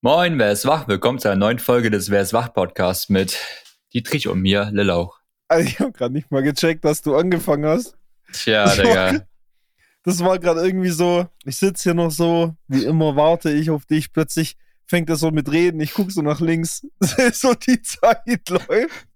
[0.00, 0.86] Moin, wer ist wach?
[0.88, 3.36] Willkommen zu einer neuen Folge des Wer ist wach Podcasts mit
[3.92, 5.18] Dietrich und mir, Lillauch.
[5.48, 7.96] Also ich habe gerade nicht mal gecheckt, dass du angefangen hast.
[8.32, 9.26] Tja, Das war- Digga.
[10.04, 13.84] Das war gerade irgendwie so, ich sitze hier noch so, wie immer warte ich auf
[13.84, 14.56] dich, plötzlich
[14.86, 16.86] fängt er so mit Reden, ich gucke so nach links,
[17.32, 19.06] so die Zeit läuft.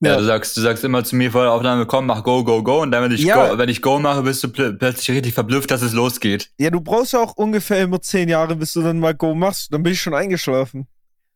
[0.00, 0.16] Ja, Ja.
[0.18, 2.82] du sagst, du sagst immer zu mir vor der Aufnahme, komm, mach Go, Go, Go.
[2.82, 3.48] Und dann, wenn ich, Ja.
[3.50, 6.50] go, wenn ich Go mache, bist du pl plötzlich richtig verblüfft, dass es losgeht.
[6.58, 9.72] Ja, du brauchst ja auch ungefähr immer zehn Jahre, bis du dann mal Go machst,
[9.72, 10.86] dann bin ich schon eingeschlafen.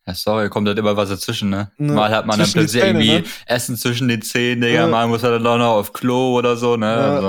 [0.07, 1.71] Ja, sorry, kommt halt immer was dazwischen, ne?
[1.79, 3.35] Ne, Mal hat man dann zwischen die plötzlich Zähne, irgendwie ne?
[3.47, 4.75] Essen zwischen den Zähnen, Digga.
[4.81, 4.87] Ja.
[4.89, 6.89] Mal muss er dann auch noch auf Klo oder so, ne?
[6.97, 7.27] also,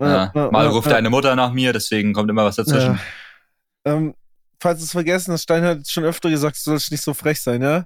[0.00, 0.50] ja, ja.
[0.50, 2.98] Mal ja, ruft deine Mutter nach mir, deswegen kommt immer was dazwischen.
[3.84, 4.14] Ähm,
[4.60, 7.40] falls du es vergessen hast, Stein hat schon öfter gesagt, du sollst nicht so frech
[7.40, 7.84] sein, ja?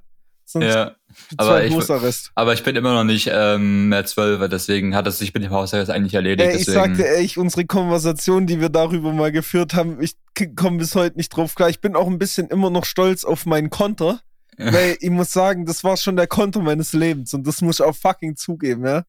[0.51, 0.95] Sonst Ja.
[1.37, 2.30] aber zwar ich-.
[2.34, 5.51] Aber ich bin immer noch nicht ähm, mehr zwölf, deswegen hat es sich mit dem
[5.51, 6.48] Hausarrest eigentlich erledigt.
[6.48, 6.97] Ey, ich deswegen.
[6.97, 10.15] sagte echt, unsere Konversation, die wir darüber mal geführt haben, ich
[10.57, 11.69] komme bis heute nicht drauf klar.
[11.69, 14.21] Ich bin auch ein bisschen immer noch stolz auf meinen Konter,
[14.57, 17.85] weil ich muss sagen, das war schon der Konter meines Lebens und das muss ich
[17.85, 19.02] auch fucking zugeben, ja.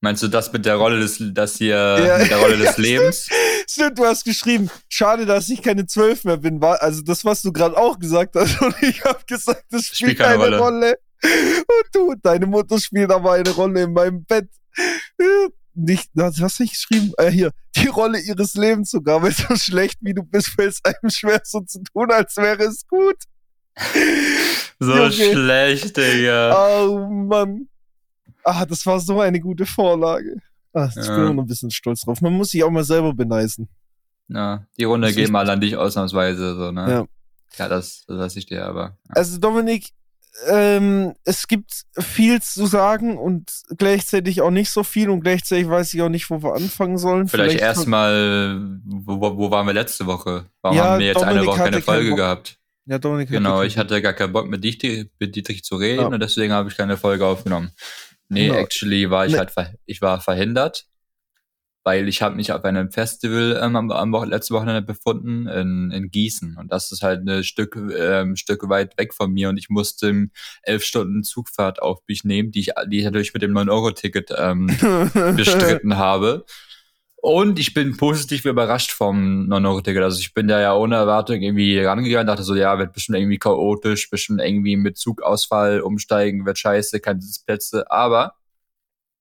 [0.00, 2.18] Meinst du das mit der Rolle des, das hier, Ja.
[2.18, 3.28] mit der Rolle des Ja, Lebens?
[3.68, 6.62] Stimmt, du hast geschrieben, schade, dass ich keine zwölf mehr bin.
[6.62, 10.38] Also das, was du gerade auch gesagt hast und ich habe gesagt, das spielt keine
[10.38, 10.58] keine Rolle.
[10.58, 10.98] Rolle.
[11.24, 14.48] Und du, deine Mutter spielt aber eine Rolle in meinem Bett.
[15.74, 17.12] Nicht, was hast du geschrieben?
[17.16, 20.84] Äh, hier, die Rolle ihres Lebens sogar, weil so schlecht wie du bist, fällt es
[20.84, 23.16] einem schwer so zu tun, als wäre es gut.
[24.78, 25.12] So Junge.
[25.12, 26.86] schlecht, Digga.
[26.86, 27.68] Oh Mann.
[28.44, 30.36] Ah, das war so eine gute Vorlage.
[30.72, 31.14] Ah, ich Ja.
[31.14, 32.20] bin immer noch ein bisschen stolz drauf.
[32.20, 33.68] Man muss sich auch mal selber beneisen.
[34.28, 36.90] Ja, die Runde Das geht mal an dich ausnahmsweise, so, ne?
[36.90, 37.04] Ja.
[37.58, 38.96] Ja, das, das lasse ich dir aber.
[39.08, 39.14] Ja.
[39.14, 39.90] Also Dominik,
[40.48, 45.92] ähm, es gibt viel zu sagen und gleichzeitig auch nicht so viel und gleichzeitig weiß
[45.92, 47.28] ich auch nicht, wo wir anfangen sollen.
[47.28, 50.46] Vielleicht, von- erstmal, wo, wo- waren wir letzte Woche?
[50.62, 52.16] Warum Ja, haben wir jetzt eine Dominik Woche keine Folge Bock.
[52.18, 52.58] gehabt?
[52.86, 56.06] Ja, Dominik Genau, ich hatte gar keinen Bock mit Dietrich, mit Dietrich zu reden Ja.
[56.06, 57.70] und deswegen habe ich keine Folge aufgenommen.
[58.32, 58.58] Nee, Genau.
[58.58, 59.38] actually war ich Nee.
[59.38, 60.86] halt ver ich war verhindert,
[61.84, 65.90] weil ich habe mich auf einem Festival ähm, am, am Woche letzte Wochenende befunden in,
[65.90, 69.56] in Gießen und das ist halt ein Stück ähm, Stück weit weg von mir und
[69.56, 70.28] ich musste
[70.62, 73.90] elf Stunden Zugfahrt auf mich nehmen, die ich die ich natürlich mit dem 9 Euro
[73.90, 74.66] Ticket ähm,
[75.36, 76.44] bestritten habe.
[77.24, 80.02] Und ich bin positiv überrascht vom 9-Euro-Ticket.
[80.02, 83.38] Also ich bin da ja ohne Erwartung irgendwie rangegangen, dachte so, ja, wird bestimmt irgendwie
[83.38, 87.88] chaotisch, bestimmt irgendwie mit Zugausfall umsteigen, wird scheiße, keine Sitzplätze.
[87.92, 88.34] Aber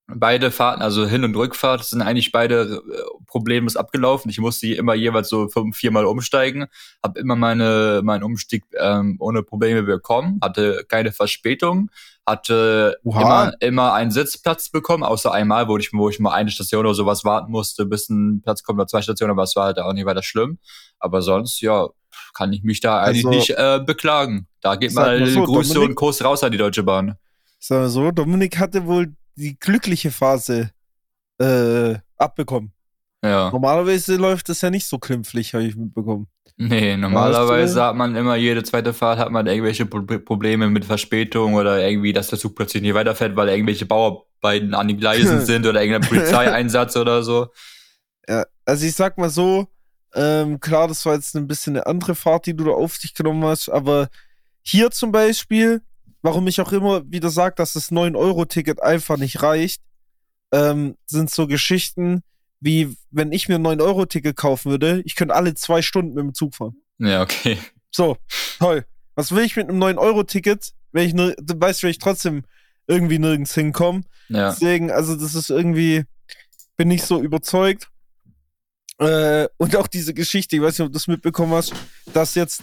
[0.08, 4.30] beide Fahrten, also Hin- und Rückfahrt, sind eigentlich beide äh, problemlos abgelaufen.
[4.30, 6.68] Ich musste immer jeweils so fünf, viermal umsteigen,
[7.04, 11.90] habe immer meine meinen Umstieg ähm, ohne Probleme bekommen, hatte keine Verspätung,
[12.26, 16.86] hatte immer, immer einen Sitzplatz bekommen, außer einmal, wo ich, wo ich mal eine Station
[16.86, 19.80] oder sowas warten musste, bis ein Platz kommt oder zwei Stationen, aber es war halt
[19.80, 20.60] auch nicht weiter schlimm.
[21.00, 21.88] Aber sonst, ja,
[22.34, 24.48] kann ich mich da eigentlich Also, nicht äh, beklagen.
[24.62, 27.16] Da geht mal so, Grüße Dominik- und Kuss raus an die Deutsche Bahn.
[27.60, 30.72] Sagen wir so, Dominik hatte wohl die glückliche Phase
[31.40, 32.72] äh, abbekommen.
[33.24, 33.52] Ja.
[33.52, 36.28] Normalerweise läuft das ja nicht so klimpflich, habe ich mitbekommen.
[36.58, 41.56] Nee, normalerweise hat man immer jede zweite Fahrt hat man irgendwelche Pro Probleme mit Verspätung
[41.56, 45.66] oder irgendwie, dass der Zug plötzlich nicht weiterfährt, weil irgendwelche Bauarbeiten an den Gleisen sind
[45.66, 47.48] oder irgendein Polizeieinsatz oder so.
[48.28, 49.68] Ja, also ich sag mal so,
[50.14, 53.14] ähm, klar, das war jetzt ein bisschen eine andere Fahrt, die du da auf dich
[53.14, 54.10] genommen hast, aber
[54.62, 55.82] hier zum Beispiel,
[56.22, 59.82] warum ich auch immer wieder sage, dass das 9-Euro-Ticket einfach nicht reicht,
[60.52, 62.24] ähm, sind so Geschichten
[62.62, 66.34] wie, wenn ich mir ein 9-Euro-Ticket kaufen würde, ich könnte alle zwei Stunden mit dem
[66.34, 66.76] Zug fahren.
[67.00, 67.58] Ja, okay.
[67.90, 68.18] So,
[68.60, 68.86] toll.
[69.16, 72.44] Was will ich mit einem 9-Euro-Ticket, wenn ich nur, du weißt, wenn ich trotzdem
[72.88, 74.04] irgendwie nirgends hinkomme?
[74.30, 74.52] Ja.
[74.52, 76.06] Deswegen, also das ist irgendwie,
[76.78, 77.90] bin nicht so überzeugt.
[79.02, 81.74] Äh, und auch diese Geschichte, ich weiß nicht, ob du das mitbekommen hast,
[82.14, 82.62] dass jetzt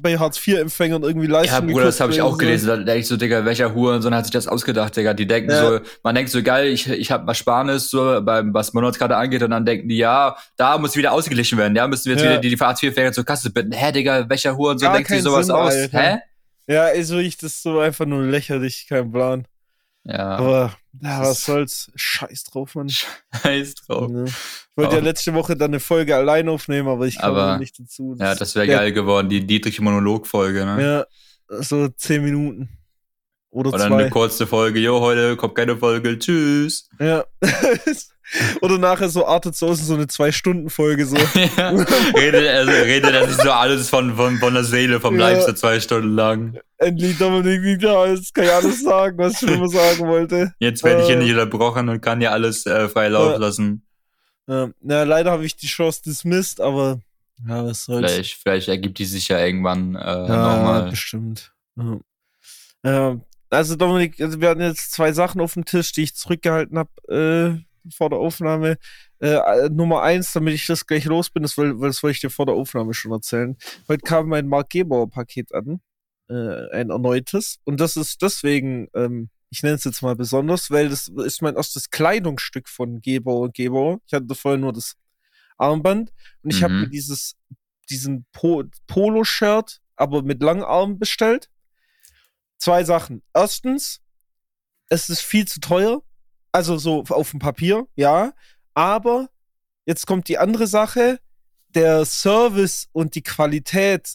[0.00, 2.66] bei Hartz-IV-Empfängern irgendwie Ja, Leistung Bruder, das habe ich auch gelesen.
[2.68, 5.12] Da denke ich so, Digga, welcher Hurensohn hat sich das ausgedacht, Digga?
[5.12, 5.60] Die denken Ja.
[5.60, 9.42] so, man denkt so, geil, ich, ich habe mal Sparnis, so, beim, was Monatskarte angeht,
[9.42, 12.30] und dann denken die, ja, da muss wieder ausgeglichen werden, ja, müssen wir jetzt Ja.
[12.30, 13.72] wieder die, die Hartz-IV-Empfänger zur Kasse bitten.
[13.72, 15.74] Hä, Digga, welcher Hurensohn Gar denkt sich sowas Sinn, aus?
[15.74, 15.98] Alter.
[16.00, 16.18] Hä?
[16.68, 19.44] Ja, also ich das so einfach nur lächerlich, kein Plan.
[20.04, 21.90] Ja, Aber ja, Das was soll's?
[21.94, 22.88] Scheiß drauf, Mann.
[23.42, 24.10] scheiß drauf.
[24.10, 24.24] Ne?
[24.26, 28.16] Ich wollte ja letzte Woche dann eine Folge allein aufnehmen, aber ich kam nicht dazu.
[28.18, 28.78] Ja, das wäre Ja.
[28.78, 31.06] geil geworden, die Dietrich-Monolog-Folge, ne?
[31.50, 32.68] Ja, so zehn Minuten.
[33.50, 33.96] Oder, Oder zwei.
[34.02, 36.88] eine kurze Folge, jo, heute kommt keine Folge, tschüss.
[36.98, 37.24] Ja.
[38.60, 41.16] Oder nachher so artet so so eine Zwei-Stunden-Folge so.
[41.56, 41.68] ja.
[42.16, 45.30] redet, also, redet er sich so alles von, von, von der Seele, vom Ja.
[45.30, 46.58] Leib so zwei Stunden lang.
[46.78, 50.52] Endlich Dominik nicht da ist, kann ich alles sagen, was ich schon immer sagen wollte.
[50.58, 51.20] Jetzt werde ich hier Äh.
[51.22, 53.38] nicht unterbrochen und kann ja alles äh, frei laufen Ja.
[53.38, 53.82] lassen.
[54.48, 57.00] Ja, na, leider habe ich die Chance dismissed, aber
[57.48, 58.10] Ja, was soll's.
[58.12, 60.90] Vielleicht, vielleicht ergibt die sich ja irgendwann äh, ja, nochmal.
[60.90, 61.52] bestimmt.
[62.84, 63.16] Ja,
[63.50, 66.90] also Dominik, also wir hatten jetzt zwei Sachen auf dem Tisch, die ich zurückgehalten habe
[67.08, 67.62] äh,
[67.94, 68.76] vor der Aufnahme.
[69.20, 72.30] Äh, Nummer eins, damit ich das gleich los bin, das, will, das wollte ich dir
[72.30, 73.56] vor der Aufnahme schon erzählen.
[73.88, 75.80] Heute kam mein Mark Gebauer Paket an,
[76.28, 77.58] äh, ein erneutes.
[77.64, 81.56] Und das ist deswegen, ähm, ich nenne es jetzt mal besonders, weil das ist mein
[81.56, 84.00] erstes Kleidungsstück von Gebauer und Gebauer.
[84.06, 84.94] Ich hatte vorher nur das
[85.56, 86.12] Armband
[86.42, 86.64] und ich Mhm.
[86.64, 87.36] habe mir dieses,
[87.88, 91.48] diesen po Polo-Shirt, aber mit Langarm bestellt.
[92.58, 93.22] Zwei Sachen.
[93.32, 94.00] Erstens,
[94.88, 96.02] es ist viel zu teuer.
[96.56, 98.32] Also so auf dem Papier, ja.
[98.72, 99.28] Aber
[99.84, 101.20] jetzt kommt die andere Sache.
[101.74, 104.14] Der Service und die Qualität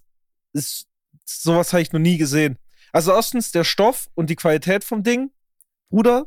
[0.52, 0.88] ist,
[1.24, 2.58] sowas habe ich noch nie gesehen.
[2.92, 5.30] Also erstens der Stoff und die Qualität vom Ding.
[5.92, 6.26] Bruder,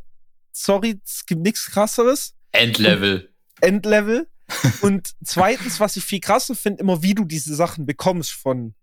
[0.52, 2.36] sorry, es gibt nichts krasseres.
[2.52, 3.34] Endlevel.
[3.60, 4.28] Endlevel.
[4.82, 8.76] Und zweitens, was ich viel krasser finde, immer wie du diese Sachen bekommst von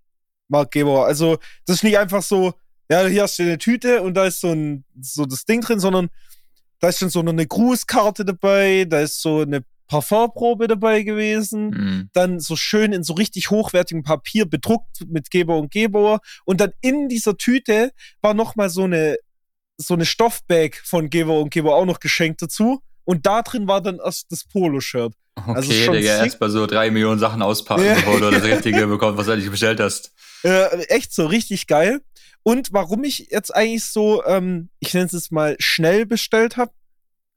[0.50, 1.06] Mark Gebauer.
[1.06, 2.56] Also, das ist nicht einfach so,
[2.90, 5.80] ja, hier hast du eine Tüte und da ist so ein so das Ding drin,
[5.80, 6.10] sondern
[6.82, 12.10] da ist schon so eine Grußkarte dabei, da ist so eine Parfumprobe dabei gewesen, Mhm.
[12.14, 16.72] dann so schön in so richtig hochwertigem Papier bedruckt mit Gebauer und Gebauer und dann
[16.82, 17.92] in dieser Tüte
[18.22, 19.16] war noch mal so eine
[19.78, 23.82] so eine Stoffbag von Gebauer und Gebauer auch noch geschenkt dazu und da drin war
[23.82, 25.14] dann erst das Poloshirt.
[25.36, 26.26] Okay, Also schon Digga, sick.
[26.28, 27.96] erst mal so drei Millionen Sachen auspacken, Ja.
[27.96, 30.12] bevor du das Richtige bekommst, was du eigentlich bestellt hast.
[30.44, 32.02] Äh, echt so richtig geil.
[32.44, 36.72] Und warum ich jetzt eigentlich so, ähm, ich nenne es jetzt mal schnell bestellt habe,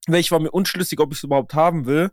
[0.06, 2.10] weil ich war mir unschlüssig, ob ich es überhaupt haben will.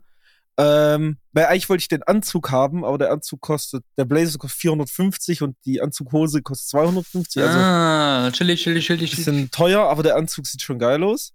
[0.58, 4.60] Ähm, weil eigentlich wollte ich den Anzug haben, aber der Anzug kostet, der Blazer kostet
[4.60, 7.42] 450 und die Anzughose kostet 250.
[7.42, 9.10] Also ah, chillig, chillig, chillig.
[9.10, 9.16] chillig.
[9.16, 11.32] bisschen teuer, aber der Anzug sieht schon geil aus.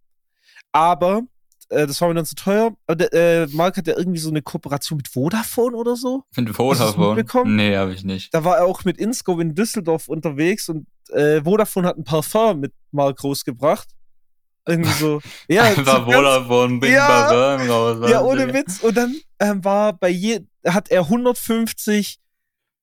[0.72, 1.24] Aber
[1.70, 2.76] äh, das war mir dann zu teuer.
[2.86, 6.24] Aber der, äh, Marc hat ja irgendwie so eine Kooperation mit Vodafone oder so.
[6.36, 7.16] Mit Vodafone?
[7.56, 8.34] Nee, habe ich nicht.
[8.34, 12.60] Da war er auch mit Inscope in Düsseldorf unterwegs und äh, Vodafone hat ein Parfum
[12.60, 13.90] mit Mark rausgebracht.
[14.68, 15.22] Irgendwie so.
[15.48, 17.56] Ja, Einfach Vodafone, Bing, Ja.
[17.68, 18.10] Raus.
[18.10, 18.82] ja ohne Witz.
[18.82, 22.20] Und dann ähm, war bei je hat er 150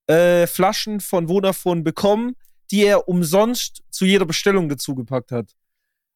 [0.07, 2.37] äh, Flaschen von Vodafone bekommen,
[2.71, 5.53] die er umsonst zu jeder Bestellung dazugepackt hat.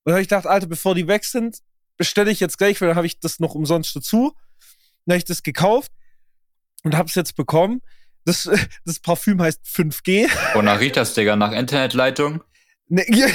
[0.04, 1.58] Und dann habe ich gedacht, Alter, bevor die weg sind,
[1.98, 4.32] bestelle ich jetzt gleich, weil dann habe ich das noch umsonst dazu.
[5.04, 5.92] Dann habe ich das gekauft
[6.84, 7.82] und habe es jetzt bekommen.
[8.28, 8.48] Das,
[8.84, 10.28] das Parfüm heißt 5G.
[10.54, 11.34] Wonach riecht das, Digga?
[11.36, 12.42] Nach Internetleitung?
[12.88, 13.26] Ne, ja,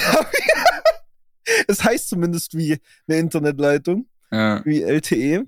[1.68, 4.64] es heißt zumindest wie eine Internetleitung, Ja.
[4.66, 5.46] wie LTE.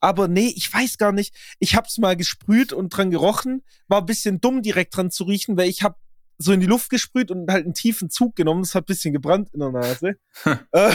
[0.00, 1.34] Aber nee, ich weiß gar nicht.
[1.58, 3.62] Ich hab's mal gesprüht und dran gerochen.
[3.88, 5.98] War ein bisschen dumm, direkt dran zu riechen, weil ich hab
[6.38, 8.62] so in die Luft gesprüht und halt einen tiefen Zug genommen.
[8.62, 10.16] Das hat ein bisschen gebrannt in der Nase.
[10.72, 10.94] Äh,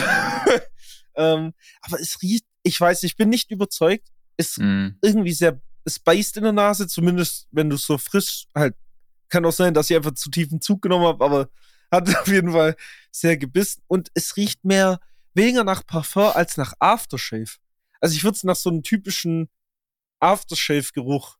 [1.16, 4.08] ähm, aber es riecht, ich weiß, ich bin nicht überzeugt.
[4.36, 4.98] Es Mhm.
[5.02, 8.74] irgendwie sehr, es beißt in der Nase, zumindest wenn du so frisch halt.
[9.28, 11.48] Kann auch sein, dass ich einfach zu tiefen Zug genommen habe, aber
[11.90, 12.76] hat auf jeden Fall
[13.10, 13.82] sehr gebissen.
[13.86, 15.00] Und es riecht mehr
[15.34, 17.56] weniger nach Parfum als nach Aftershave.
[18.00, 19.48] Also ich würde es nach so einem typischen
[20.20, 21.36] Aftershave-Geruch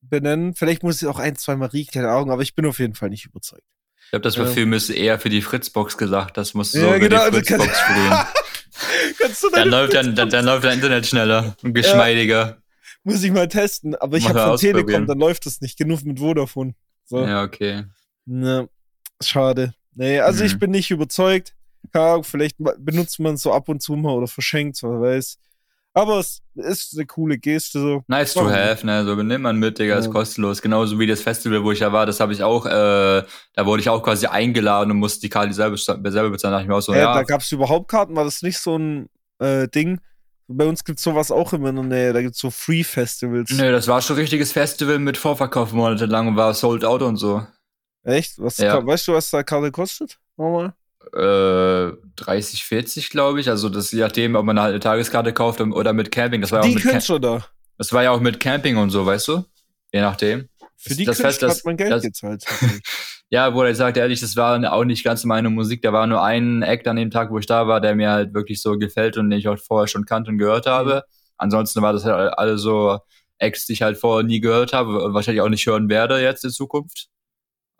[0.00, 0.54] benennen.
[0.54, 3.08] Vielleicht muss ich auch ein, zweimal riechen, keine Ahnung, aber ich bin auf jeden Fall
[3.10, 3.62] nicht überzeugt.
[4.04, 4.44] Ich glaube, das Ja.
[4.44, 6.36] Parfüm ist eher für die Fritzbox gesagt.
[6.36, 8.26] Das muss so Ja, über genau, die kann- Fritzbox.
[9.18, 12.58] Kannst du dann, läuft dann, dann, dann läuft dein Internet schneller und geschmeidiger.
[13.04, 14.56] Muss ich mal testen, aber ich habe von.
[14.58, 15.76] Telekom, dann läuft das nicht.
[15.78, 16.74] Genug mit Vodafone.
[17.04, 17.18] So.
[17.24, 17.84] Ja, okay.
[18.24, 18.68] Ne,
[19.22, 19.74] schade.
[19.94, 20.46] Nee, also Mhm.
[20.46, 21.54] ich bin nicht überzeugt.
[21.92, 25.36] Keine Ahnung, vielleicht benutzt man es so ab und zu mal oder verschenkt, wer weiß.
[25.96, 28.02] Aber es ist eine coole Geste so.
[28.08, 29.04] Nice to have, ne?
[29.04, 30.10] So nimmt man mit, Digga, ist Ja.
[30.10, 30.60] kostenlos.
[30.60, 32.70] Genauso wie das Festival, wo ich ja war, das habe ich auch, äh,
[33.52, 36.52] da wurde ich auch quasi eingeladen und musste die Karte selber, selber bezahlen.
[36.52, 38.42] Da dachte ich mir auch so, äh, ja, Da gab es überhaupt Karten, war das
[38.42, 39.08] nicht so ein
[39.38, 40.00] äh, Ding?
[40.46, 42.12] Bei uns gibt's sowas auch immer in der Nähe.
[42.12, 43.50] Da gibt's so Free-Festivals.
[43.50, 47.16] Nö, das war schon ein richtiges Festival mit Vorverkauf monatelang und war sold out und
[47.16, 47.46] so.
[48.02, 48.34] Echt?
[48.38, 48.84] Was, Ja.
[48.86, 50.18] Weißt du, was da Karte kostet?
[50.36, 50.74] Nochmal?
[51.12, 53.48] Äh, 30, 40, glaube ich.
[53.48, 56.40] Also das je nachdem, ob man halt eine Tageskarte kauft oder mit Camping.
[56.40, 57.46] Das war, ja auch Die mit Cam da.
[57.78, 59.44] das war ja auch mit Camping und so, weißt du?
[59.92, 60.48] Je nachdem.
[60.76, 62.44] Für die das Künstler Fest, das- hat man Geld das- gezahlt.
[63.30, 65.82] Ja, Bruder, ich sagte ehrlich, das war auch nicht ganz meine Musik.
[65.82, 68.32] Da war nur ein Act an dem Tag, wo ich da war, der mir halt
[68.32, 71.02] wirklich so gefällt und den ich auch vorher schon kannte und gehört habe.
[71.36, 72.98] Ansonsten war das halt alle so
[73.38, 76.44] Acts, die ich halt vorher nie gehört habe und wahrscheinlich auch nicht hören werde jetzt
[76.44, 77.08] in Zukunft.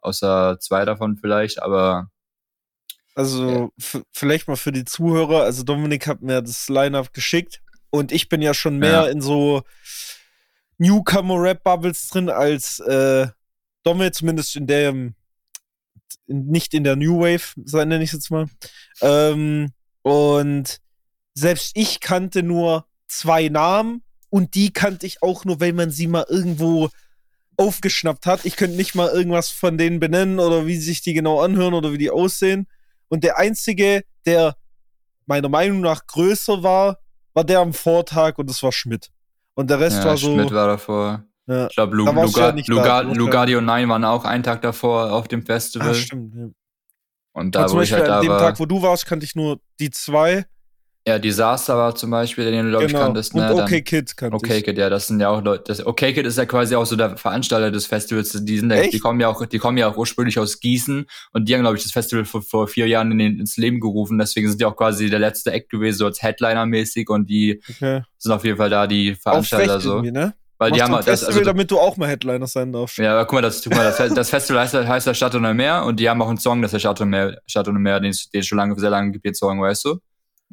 [0.00, 2.08] Außer zwei davon vielleicht, aber
[3.14, 5.42] Also f- vielleicht mal für die Zuhörer.
[5.42, 7.60] Also Dominik hat mir das Line-Up geschickt
[7.90, 9.06] und ich bin ja schon mehr Ja.
[9.06, 9.62] in so
[10.78, 13.28] Newcomer-Rap-Bubbles drin als äh,
[13.82, 15.14] Domme, zumindest in der, in,
[16.26, 17.52] nicht in der New Wave,
[17.86, 18.46] nenne ich es jetzt mal.
[19.00, 20.80] Ähm, und
[21.34, 26.06] selbst ich kannte nur zwei Namen und die kannte ich auch nur, weil man sie
[26.06, 26.90] mal irgendwo
[27.56, 28.44] aufgeschnappt hat.
[28.44, 31.92] Ich könnte nicht mal irgendwas von denen benennen oder wie sich die genau anhören oder
[31.92, 32.66] wie die aussehen.
[33.08, 34.56] Und der einzige, der
[35.26, 36.98] meiner Meinung nach größer war,
[37.32, 39.10] war der am Vortag und das war Schmidt.
[39.54, 40.32] Und der Rest ja, war so.
[40.32, 41.24] Schmidt war davor.
[41.46, 41.66] Ja.
[41.66, 45.28] Ich glaube, Lu Luga ja Luga warst Lugardio 9 waren auch einen Tag davor auf
[45.28, 45.90] dem Festival.
[45.90, 46.34] Ah, stimmt.
[46.34, 46.46] Ja.
[47.32, 48.38] Und da, zum wo ich halt an da dem war.
[48.40, 50.46] Tag, wo du warst, kannte ich nur die zwei.
[51.06, 53.04] Ja, Disaster war zum Beispiel, den du, glaube ich, genau.
[53.04, 53.34] kanntest.
[53.34, 53.48] und Ne?
[53.48, 54.64] Dann- Okay Kid kannte Okay ich.
[54.64, 55.64] Kid, ja, das sind ja auch Leute.
[55.66, 58.30] Das, okay Kid ist ja quasi auch so der Veranstalter des Festivals.
[58.32, 58.94] Die sind ja, Echt?
[58.94, 61.76] die kommen ja auch, die kommen ja auch ursprünglich aus Gießen und die haben, glaube
[61.76, 64.18] ich, das Festival vor, vor vier Jahren in den, ins Leben gerufen.
[64.18, 68.02] Deswegen sind die auch quasi der letzte Act gewesen, so als Headliner-mäßig und die Okay.
[68.16, 70.00] sind auf jeden Fall da die Veranstalter so.
[70.00, 70.34] ne?
[70.56, 72.46] Weil die Machst haben du ein halt das, Festival, also, damit du auch mal Headliner
[72.46, 72.96] sein darfst.
[72.96, 75.52] ja, aber guck mal, das, guck mal, das, das Festival heißt, heißt ja Stadt ohne
[75.52, 77.80] Meer und die haben auch einen Song, das ist ja Stadt ohne Meer, Stadt ohne
[77.80, 79.98] Meer, den es schon lange, sehr lange gibt, den Song, weißt du?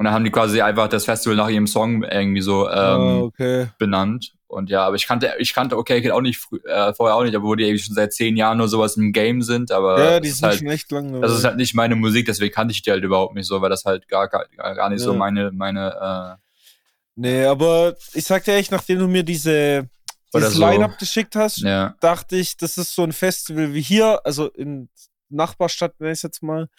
[0.01, 3.17] Und dann haben die quasi einfach das Festival nach ihrem Song irgendwie so ähm, ah,
[3.19, 3.67] okay.
[3.77, 4.33] benannt.
[4.47, 7.35] Und ja, aber ich kannte, ich kannte Okay Kid auch nicht äh, vorher auch nicht,
[7.35, 10.47] obwohl die schon seit zehn Jahren nur sowas im Game sind, aber Ja, die sind
[10.47, 11.21] halt, schon echt lang.
[11.21, 13.69] das ist halt nicht meine Musik, deswegen kannte ich die halt überhaupt nicht so, weil
[13.69, 15.19] das halt gar, gar, gar nicht so Ja.
[15.19, 16.39] meine, meine,
[17.15, 19.87] Nee, aber ich sag dir echt, nachdem du mir diese,
[20.33, 20.65] dieses so.
[20.65, 21.95] Line-Up geschickt hast, äh, ja.
[21.99, 24.89] dachte ich, das ist so ein Festival wie hier, also in
[25.29, 26.69] Nachbarstadt, nenne ich es jetzt mal,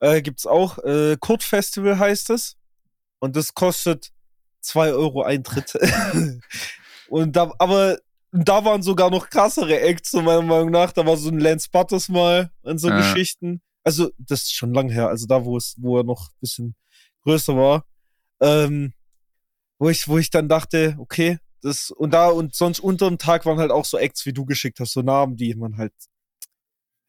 [0.00, 0.78] äh, gibt's auch.
[0.78, 2.56] Äh, Kurt Festival heißt es.
[3.22, 4.10] Und das kostet
[4.62, 5.74] 2 Euro Eintritt.
[7.08, 7.98] und da, aber
[8.32, 10.90] da waren sogar noch krassere Acts, so meiner Meinung nach.
[10.90, 12.96] Da war so ein Lance Butters mal und so Ja.
[12.96, 13.62] Geschichten.
[13.84, 16.74] Also, das ist schon lang her, also da, wo es, wo er noch ein bisschen
[17.22, 17.84] größer war.
[18.40, 18.92] Ähm,
[19.78, 23.46] wo ich, wo ich dann dachte, okay, das, und da, und sonst unter dem Tag
[23.46, 25.92] waren halt auch so Acts, wie du geschickt hast, so Namen, die man halt,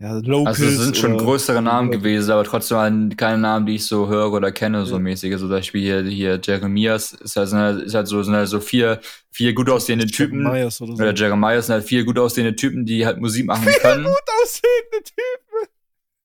[0.04, 0.60] ja, Locals.
[0.60, 4.34] Also es sind schon größere Namen gewesen, aber trotzdem keine Namen, die ich so höre
[4.34, 5.00] oder kenne, so Ja.
[5.00, 5.32] mäßig.
[5.32, 8.60] Also zum Beispiel hier, hier Jeremias ist halt, halt, ist halt so, sind halt so
[8.60, 9.00] vier,
[9.32, 10.44] vier gut aussehende Typen.
[10.44, 11.02] Myers oder so.
[11.04, 14.04] Oder Jeremias sind halt vier gut aussehende Typen, die halt Musik machen können.
[14.04, 15.70] Gut aussehende Typen.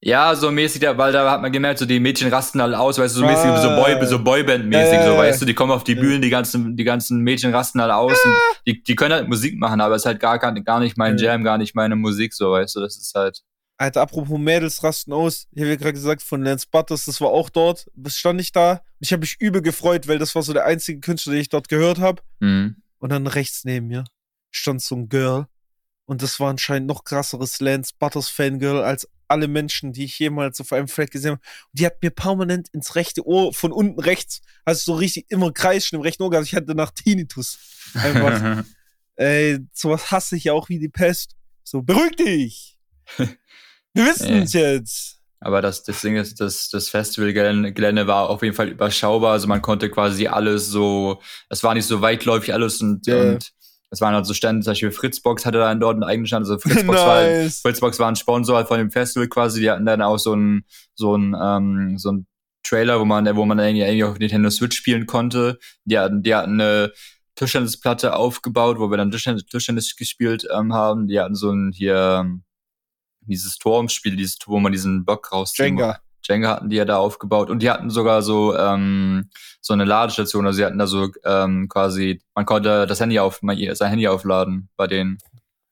[0.01, 3.17] Ja, so mäßig, weil da hat man gemerkt, so die Mädchen rasten halt aus, weißt
[3.17, 3.81] du, so mäßig, so, Ah.
[3.81, 5.97] Boy, so Boyband-mäßig, ja, so, weißt du, die kommen auf die.
[5.97, 8.33] Bühnen, die ganzen, die ganzen Mädchen rasten halt aus und
[8.65, 11.33] die, die können halt Musik machen, aber es ist halt gar, gar, nicht mein Ja.
[11.33, 13.41] Jam, gar nicht meine Musik, so, weißt du, das ist halt,
[13.79, 15.47] Alter, apropos Mädels rasten aus.
[15.53, 17.89] Ich habe ja gerade gesagt, von Lance Butters, das war auch dort.
[17.95, 18.83] Das stand ich da.
[18.99, 21.69] Ich habe mich übel gefreut, weil das war so der einzige Künstler, den ich dort
[21.69, 22.23] gehört habe.
[22.41, 22.75] mh.
[23.01, 24.05] Und dann rechts neben mir
[24.51, 25.47] stand so ein Girl.
[26.05, 30.61] Und das war anscheinend noch krasseres Lance Butters Fangirl als alle Menschen, die ich jemals
[30.61, 31.43] auf einem Fleck gesehen habe.
[31.43, 35.53] Und die hat mir permanent ins rechte Ohr, von unten rechts, also so richtig immer
[35.53, 36.47] kreischen im rechten Ohr gehabt.
[36.47, 37.59] Ich hatte nach Tinnitus.
[37.95, 38.65] Einfach.
[39.17, 41.37] Ey, sowas hasse ich ja auch wie die Pest.
[41.63, 42.79] So, beruhig dich!
[43.95, 45.19] Wir wissen es jetzt.
[45.41, 49.33] Aber das, das Ding ist, das, das Festivalgelände war auf jeden Fall überschaubar.
[49.33, 53.21] Also man konnte quasi alles so, es war nicht so weitläufig alles und, Ja.
[53.23, 53.53] und
[53.91, 56.43] es waren halt so Stände, zum Beispiel Fritzbox hatte da dort einen eigenen Stand.
[56.45, 57.61] Also Fritzbox, war, nice.
[57.61, 59.61] Fritzbox war ein Sponsor halt von dem Festival quasi.
[59.61, 60.65] Die hatten dann auch so ein,
[60.95, 62.27] so ein, ähm, so ein
[62.65, 65.59] Trailer, wo man, wo man irgendwie auf Nintendo Switch spielen konnte.
[65.85, 66.93] Die hatten, die hatten eine
[67.37, 71.07] Tischtennisplatte aufgebaut, wo wir dann Tischtennis, Tischtennis gespielt ähm, haben.
[71.07, 72.29] Die hatten so ein hier
[73.29, 75.67] dieses Turmspiel, dieses, wo man diesen Block rauszieht.
[75.67, 76.01] Jenga.
[76.23, 79.31] Jenga hatten die ja da aufgebaut und die hatten sogar so ähm,
[79.61, 83.41] so eine Ladestation, also sie hatten da so ähm, quasi, man konnte das Handy auf,
[83.41, 85.19] sein Handy aufladen bei denen.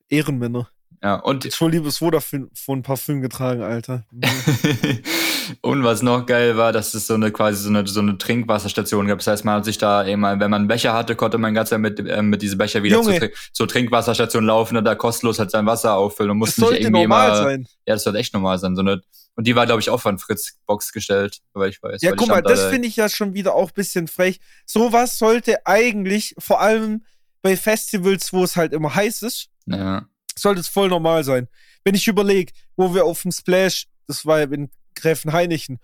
[0.08, 0.68] Ehrenmänner.
[1.02, 4.04] Ja, und Jetzt voll liebes Vodafone von Parfüm getragen, Alter.
[5.60, 9.06] und was noch geil war, dass es so eine quasi so eine, so eine Trinkwasserstation
[9.06, 9.18] gab.
[9.18, 11.70] Das heißt, man hat sich da eben, wenn man einen Becher hatte, konnte man ganz
[11.72, 13.18] mit, äh, mit diesem Becher wieder zur,
[13.52, 16.82] zur Trinkwasserstation laufen und da kostenlos halt sein Wasser auffüllen und Das musste nicht sollte
[16.84, 17.68] irgendwie normal immer, sein.
[17.86, 18.74] Ja, das sollte echt normal sein.
[18.74, 19.02] So eine,
[19.34, 22.00] und die war, glaube ich, auch von Fritz Box gestellt, weil ich weiß.
[22.02, 24.40] Ja, guck mal, das da- finde ich ja schon wieder auch ein bisschen frech.
[24.64, 27.04] Sowas sollte eigentlich, vor allem
[27.42, 30.06] bei Festivals, wo es halt immer heiß ist, Ja.
[30.38, 31.48] Sollte es voll normal sein.
[31.84, 35.78] Wenn ich überlege, wo wir auf dem Splash, das war ja in Gräfenhainichen,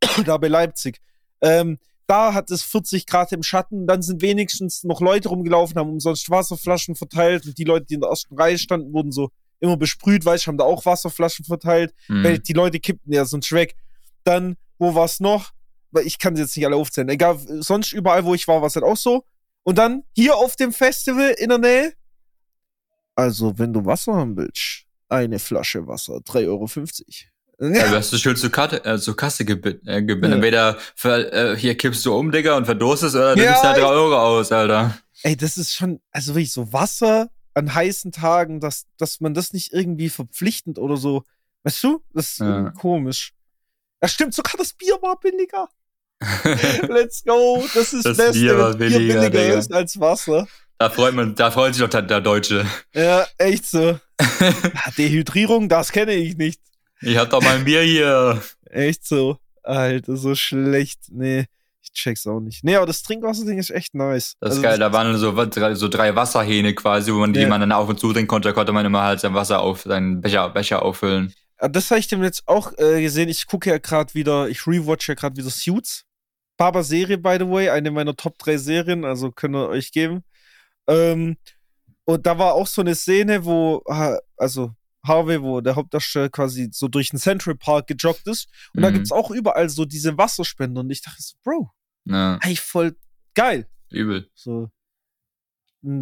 [0.24, 1.00] da bei Leipzig,
[1.40, 5.90] ähm, da hat es 40 Grad im Schatten, dann sind wenigstens noch Leute rumgelaufen, haben
[5.90, 9.76] umsonst Wasserflaschen verteilt und die Leute, die in der ersten Reihe standen, wurden so immer
[9.76, 12.22] besprüht, weißt du, haben da auch Wasserflaschen verteilt, Hm.
[12.22, 13.74] weil die Leute kippten ja sonst weg.
[14.24, 15.52] Dann, wo war's noch?
[15.90, 17.08] Weil ich kann sie jetzt nicht alle aufzählen.
[17.08, 19.24] Egal, sonst überall, wo ich war, war es halt auch so.
[19.64, 21.92] Und dann hier auf dem Festival in der Nähe.
[23.16, 26.68] Also, wenn du Wasser haben willst, eine Flasche Wasser, 3,50 Euro.
[27.74, 29.88] Ja, du hast du schön zur, Karte, äh, zur Kasse gebeten.
[29.88, 30.30] Äh, gebeten.
[30.30, 30.34] Ja.
[30.36, 30.78] Entweder
[31.52, 33.88] äh, hier kippst du um, Digga, und verdurstest, oder du Ja, gibst halt ich- 3
[33.90, 34.98] Euro aus, Alter.
[35.22, 39.54] Ey, das ist schon, also wirklich so Wasser an heißen Tagen, dass, dass man das
[39.54, 41.24] nicht irgendwie verpflichtend oder so,
[41.64, 42.04] weißt du?
[42.12, 42.70] Das ist Ja.
[42.70, 43.32] komisch.
[44.02, 45.68] Ja, stimmt, sogar das Bier war billiger.
[46.88, 47.64] Let's go.
[47.74, 50.46] Das ist Das das Beste, Bier Bier billiger, billiger ist als Wasser.
[50.78, 52.66] Da freut man, da freut sich doch der, der Deutsche.
[52.94, 53.98] Ja, echt so.
[54.18, 56.60] Ah, Dehydrierung, das kenne ich nicht.
[57.00, 58.42] Ich hab doch mal ein Bier hier.
[58.70, 59.38] Echt so.
[59.62, 61.00] Alter, so schlecht.
[61.10, 61.46] Nee,
[61.82, 62.62] ich check's auch nicht.
[62.64, 64.34] Nee, aber das Trinkwasserding ist echt nice.
[64.40, 67.40] Das ist Also geil, da waren so, drei- so drei Wasserhähne quasi, wo man, die
[67.40, 67.48] Ja.
[67.48, 69.82] man dann auf und zu trinken konnte, da konnte man immer halt sein Wasser auf,
[69.82, 71.34] seinen Becher, Becher auffüllen.
[71.58, 73.28] Ah, Das habe ich dem jetzt auch äh, gesehen.
[73.28, 76.04] Ich gucke ja gerade wieder, ich rewatch ja gerade wieder Suits.
[76.58, 80.22] Baba Serie, by the way, eine meiner Top 3 Serien, also könnt ihr euch geben.
[80.88, 81.36] Ähm,
[82.04, 83.82] und da war auch so eine Szene, wo,
[84.36, 84.72] also
[85.04, 88.48] Harvey, wo der Hauptdarsteller quasi so durch den Central Park gejoggt ist.
[88.74, 88.94] Und da Mhm.
[88.94, 90.80] gibt's auch überall so diese Wasserspender.
[90.80, 91.70] Und ich dachte so, Bro,
[92.04, 92.96] Ja, eigentlich voll
[93.34, 93.68] geil.
[93.90, 94.28] übel.
[94.34, 94.68] So,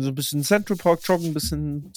[0.01, 1.93] so ein bisschen Central Park joggen, ein bisschen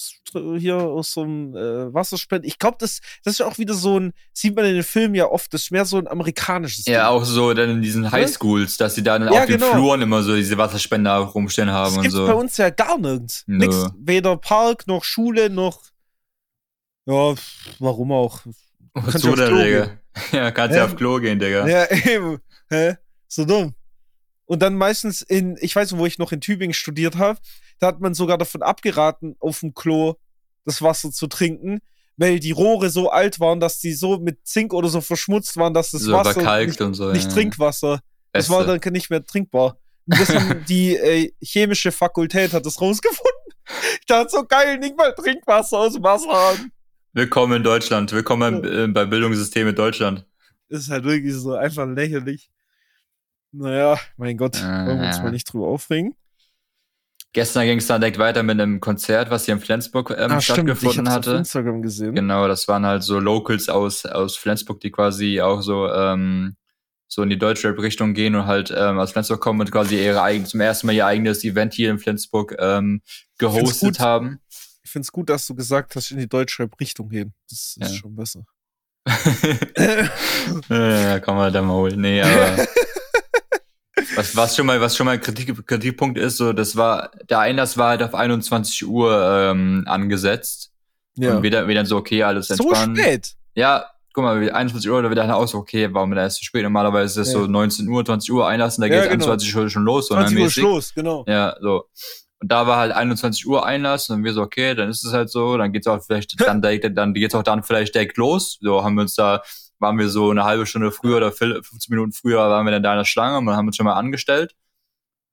[0.57, 2.47] hier aus so einem äh, Wasserspenden.
[2.47, 5.25] Ich glaube, das, das ist auch wieder so ein, sieht man in den Filmen ja
[5.27, 7.17] oft, das ist mehr so ein amerikanisches Ja, Ding.
[7.21, 9.71] auch so dann in diesen Highschools, dass sie dann Ja, auf den genau.
[9.71, 12.27] Fluren immer so diese Wasserspender rumstehen haben Das und so.
[12.27, 13.43] bei uns ja gar nirgends.
[13.47, 13.57] Nö.
[13.65, 13.85] Nix.
[13.97, 15.81] Weder Park noch Schule noch.
[17.05, 17.35] Ja,
[17.79, 18.41] warum auch?
[18.93, 19.89] kannst ja aufs denn, Klo Digga?
[20.31, 21.67] Ja, kannst ja auf Klo gehen, Digga.
[21.67, 22.39] Ja, eben.
[22.69, 22.95] Hä?
[23.27, 23.73] So dumm.
[24.45, 27.39] Und dann meistens in, ich weiß wo ich noch in Tübingen studiert habe,
[27.79, 30.15] da hat man sogar davon abgeraten, auf dem Klo
[30.65, 31.79] das Wasser zu trinken,
[32.17, 35.73] weil die Rohre so alt waren, dass die so mit Zink oder so verschmutzt waren,
[35.73, 37.11] dass das so Wasser nicht, und so.
[37.11, 37.33] nicht ja.
[37.33, 37.99] Trinkwasser.
[38.33, 38.51] Das Beste.
[38.53, 39.77] war dann nicht mehr trinkbar.
[40.07, 43.53] Und das haben die äh, chemische Fakultät hat das rausgefunden.
[43.99, 46.71] Ich dachte so geil, nicht mal Trinkwasser aus dem Wasserhahn.
[47.13, 48.11] Willkommen in Deutschland.
[48.11, 50.25] Willkommen äh, bei Bildungssystem in Deutschland.
[50.69, 52.49] Das ist halt wirklich so einfach lächerlich.
[53.51, 55.23] Naja, mein Gott, wollen wir uns Ja.
[55.23, 56.15] mal nicht drüber aufregen.
[57.37, 60.41] Gestern ging es dann direkt weiter mit einem Konzert, was hier in Flensburg ähm, Ah,
[60.41, 61.37] stimmt, ich stattgefunden hab's auf hatte.
[61.37, 62.15] Instagram gesehen.
[62.15, 66.55] Genau, das waren halt so Locals aus, aus Flensburg, die quasi auch so, ähm,
[67.07, 70.47] so in die Deutschrap-Richtung gehen und halt ähm, aus Flensburg kommen und quasi ihre eigen,
[70.47, 73.03] zum ersten Mal ihr eigenes Event hier in Flensburg ähm,
[73.37, 74.39] gehostet haben.
[74.83, 77.35] Ich find's gut, dass du gesagt hast, in die Deutschrap-Richtung gehen.
[77.51, 77.87] Das ist Ja.
[77.87, 78.45] schon besser.
[80.69, 82.01] ja, kann man da mal holen.
[82.01, 82.65] Nee, aber
[84.15, 87.39] was, was schon mal, was schon mal ein Kritik, Kritikpunkt ist, so, das war, der
[87.39, 90.71] Einlass war halt auf 21 Uhr ähm, angesetzt.
[91.15, 91.35] ja.
[91.37, 92.97] Und wir, wir dann so, okay, alles So entspannt.
[92.97, 93.33] spät.
[93.55, 96.35] Ja, guck mal, wie 21 Uhr, da wird dann auch so, okay, warum ist das
[96.37, 96.63] so spät?
[96.63, 97.39] Normalerweise ist es Ja.
[97.41, 99.25] so 19 Uhr, 20 Uhr einlassen, da Ja, geht es genau.
[99.25, 100.07] 21 Uhr schon los.
[100.07, 100.61] 20 Uhr sondermäßig.
[100.63, 101.23] Schluss, genau.
[101.27, 101.85] Ja, so.
[102.39, 105.29] Und da war halt 21 Uhr Einlass und wir so, okay, dann ist es halt
[105.31, 108.57] so, dann geht's auch vielleicht dann direkt, dann geht's auch dann vielleicht direkt los.
[108.61, 109.41] So haben wir uns da,
[109.79, 112.93] waren wir so eine halbe Stunde früher oder 15 Minuten früher waren wir dann da
[112.93, 114.55] in der Schlange und haben uns schon mal angestellt.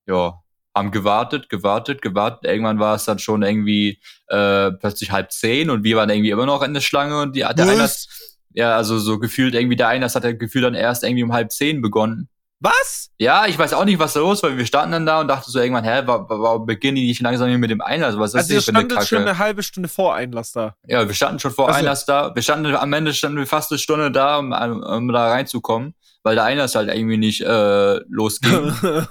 [0.06, 0.40] Ja,
[0.74, 2.44] haben gewartet, gewartet, gewartet.
[2.44, 6.46] Irgendwann war es dann schon irgendwie äh, plötzlich halb zehn und wir waren irgendwie immer
[6.46, 7.68] noch in der Schlange und die der Was?
[7.68, 11.32] Einlass, ja, also so gefühlt irgendwie der Einlass hat der Gefühl dann erst irgendwie um
[11.32, 12.28] halb zehn begonnen.
[12.60, 13.10] Was?
[13.18, 14.56] Ja, ich weiß auch nicht, was da los war.
[14.56, 17.20] Wir standen dann da und dachten so irgendwann, hä, wa- wa- warum beginnen die nicht
[17.20, 18.16] langsam hier mit dem Einlass?
[18.18, 20.74] Was ist Also das eine standet schon eine halbe Stunde vor Einlass da.
[20.86, 22.34] Ja, wir standen schon vor Also- Einlass da.
[22.34, 26.36] Wir standen am Ende standen wir fast eine Stunde da, um, um da reinzukommen, weil
[26.36, 28.54] der Einlass halt irgendwie nicht äh, losging.
[28.82, 29.08] und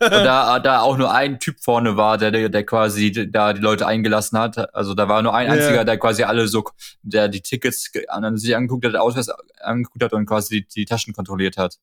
[0.00, 3.86] da, da auch nur ein Typ vorne war, der, der, der quasi da die Leute
[3.86, 4.74] eingelassen hat.
[4.74, 6.64] Also da war nur ein einziger, der quasi alle so,
[7.02, 9.28] der die Tickets an sich angeguckt hat, Ausweis
[9.60, 11.76] angeguckt hat und quasi die, die Taschen kontrolliert hat.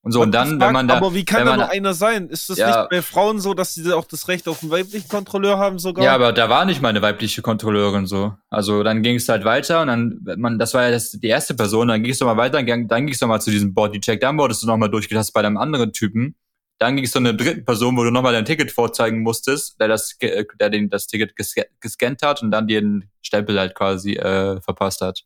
[0.00, 2.28] Und so, und dann, wenn man da, aber wie kann da nur einer sein?
[2.28, 2.82] Ist das Ja.
[2.82, 6.04] nicht bei Frauen so, dass sie auch das Recht auf einen weiblichen Kontrolleur haben sogar?
[6.04, 8.32] Ja, aber da war nicht meine weibliche Kontrolleurin so.
[8.48, 11.54] Also dann ging es halt weiter und dann, man, das war ja das, die erste
[11.54, 13.74] Person, dann ging es doch mal weiter, dann, dann ging es doch mal zu diesem
[13.74, 16.36] Bodycheck, dann wurdest du noch mal durchgetastet bei einem anderen Typen.
[16.78, 19.80] Dann ging es zu einer dritten Person, wo du noch mal dein Ticket vorzeigen musstest,
[19.80, 23.74] der das, der den, das Ticket gesca- gescannt hat und dann dir den Stempel halt
[23.74, 25.24] quasi äh, verpasst hat.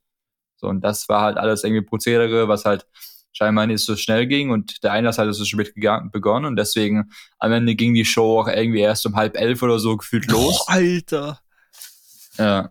[0.57, 2.87] So, und das war halt alles irgendwie Prozedere, was halt
[3.33, 7.53] scheinbar nicht so schnell ging und der Einlass hat so spät begonnen und deswegen am
[7.53, 10.61] Ende ging die Show auch irgendwie erst um halb elf oder so gefühlt los.
[10.61, 11.41] Oh, Alter.
[12.39, 12.71] Ja.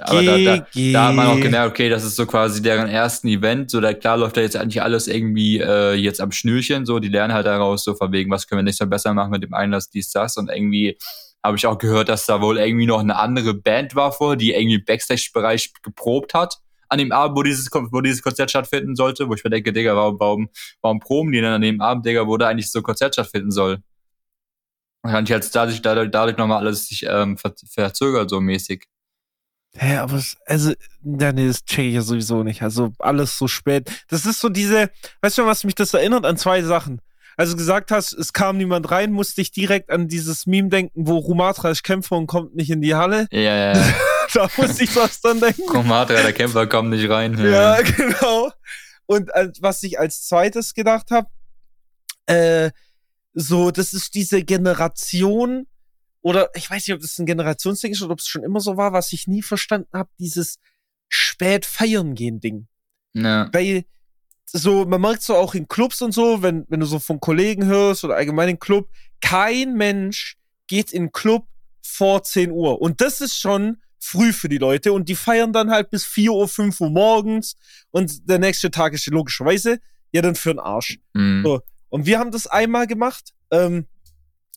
[0.00, 3.28] Aber da, da, da hat man auch gemerkt, okay, das ist so quasi deren ersten
[3.28, 3.70] Event.
[3.70, 6.86] So, da klar läuft da jetzt eigentlich alles irgendwie äh, jetzt am Schnürchen.
[6.86, 9.30] So, die lernen halt daraus so von wegen, was können wir nicht so besser machen
[9.30, 10.36] mit dem Einlass, dies, das.
[10.38, 10.98] Und irgendwie
[11.44, 14.52] habe ich auch gehört, dass da wohl irgendwie noch eine andere Band war vor, die
[14.52, 16.58] irgendwie im Backstage-Bereich geprobt hat
[16.88, 19.96] an dem Abend, wo dieses, wo dieses Konzert stattfinden sollte, wo ich mir denke, Digga,
[19.96, 20.48] warum, warum,
[20.80, 23.50] warum proben die denn an dem Abend, Digga, wo da eigentlich so ein Konzert stattfinden
[23.50, 23.78] soll?
[25.02, 28.86] Und dann jetzt dadurch, dadurch, dadurch nochmal alles sich ähm, ver verzögert, so mäßig.
[29.78, 30.72] Hä, aber es, also,
[31.04, 32.62] ja, nee, das check ich ja sowieso nicht.
[32.62, 33.90] Also alles so spät.
[34.08, 36.24] Das ist so diese, weißt du, was mich das erinnert?
[36.24, 37.00] An zwei Sachen.
[37.36, 41.06] Als du gesagt hast, es kam niemand rein, musste ich direkt an dieses Meme denken,
[41.06, 43.26] wo Rumatra ist Kämpfer und kommt nicht in die Halle.
[43.30, 43.94] Ja, ja, ja.
[44.34, 45.66] da musste ich was dann denken.
[45.66, 47.36] Komatra, der Kämpfer kommt nicht rein.
[47.38, 48.52] Ja, genau.
[49.06, 51.28] Und was ich als zweites gedacht habe,
[52.26, 52.70] äh,
[53.34, 55.66] so, das ist diese Generation,
[56.22, 58.76] oder ich weiß nicht, ob das ein Generationsding ist oder ob es schon immer so
[58.76, 60.58] war, was ich nie verstanden habe, dieses
[61.08, 62.66] spät feiern gehen Ding.
[63.14, 63.48] Ja.
[63.52, 63.84] Weil
[64.46, 67.66] so, man merkt so auch in Clubs und so, wenn, wenn du so von Kollegen
[67.66, 68.88] hörst oder allgemein im Club,
[69.20, 70.36] kein Mensch
[70.66, 71.46] geht in den Club
[71.82, 72.80] vor 10 Uhr.
[72.80, 76.32] Und das ist schon früh für die Leute und die feiern dann halt bis 4
[76.32, 77.56] Uhr, 5 Uhr morgens
[77.90, 79.78] und der nächste Tag ist logischerweise
[80.12, 80.98] ja dann für den Arsch.
[81.14, 81.42] Mhm.
[81.44, 81.60] So.
[81.88, 83.86] Und wir haben das einmal gemacht, ähm,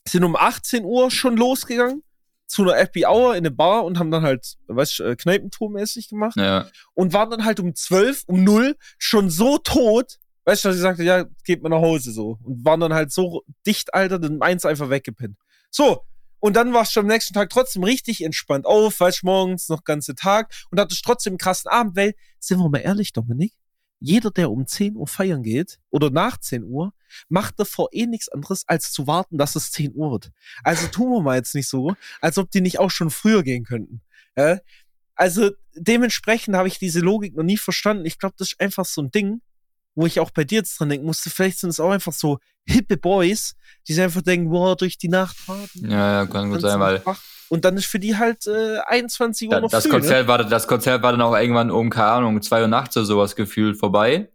[0.06, 2.02] sind um 18 Uhr schon losgegangen
[2.46, 6.08] zu einer Happy Hour in eine Bar und haben dann halt, weißt du, äh, Kneipentour-mäßig
[6.08, 6.66] gemacht Ja.
[6.94, 10.82] und waren dann halt um 12, um 0 schon so tot, weißt du, dass ich
[10.82, 12.38] sagte, ja, geht mal nach Hause so.
[12.42, 15.36] Und waren dann halt so dicht, Alter, dann eins einfach weggepennt.
[15.70, 16.04] So.
[16.40, 20.14] Und dann warst du am nächsten Tag trotzdem richtig entspannt auf, weißt morgens noch ganze
[20.14, 23.52] Tag und hattest trotzdem einen krassen Abend, weil, sind wir mal ehrlich, Dominik,
[24.00, 26.94] jeder, der um 10 Uhr feiern geht oder nach 10 Uhr,
[27.28, 30.32] macht davor eh nichts anderes, als zu warten, dass es 10 Uhr wird.
[30.64, 33.64] Also tun wir mal jetzt nicht so, als ob die nicht auch schon früher gehen
[33.64, 34.00] könnten.
[34.36, 34.58] Ja?
[35.14, 38.06] Also dementsprechend habe ich diese Logik noch nie verstanden.
[38.06, 39.42] Ich glaube, das ist einfach so ein Ding,
[39.94, 41.30] wo ich auch bei dir jetzt dran denken musste.
[41.30, 43.54] Vielleicht sind es auch einfach so hippe Boys,
[43.88, 45.90] die sich einfach denken, boah, durch die Nacht warten.
[45.90, 47.02] Ja, ja, kann gut sein, weil
[47.48, 49.98] Und dann ist für die halt äh, 21 Uhr da, noch das, früh, ne?
[49.98, 53.06] Konzert war, das Konzert war dann auch irgendwann um, keine Ahnung, zwei Uhr nachts oder
[53.06, 54.30] sowas gefühlt vorbei.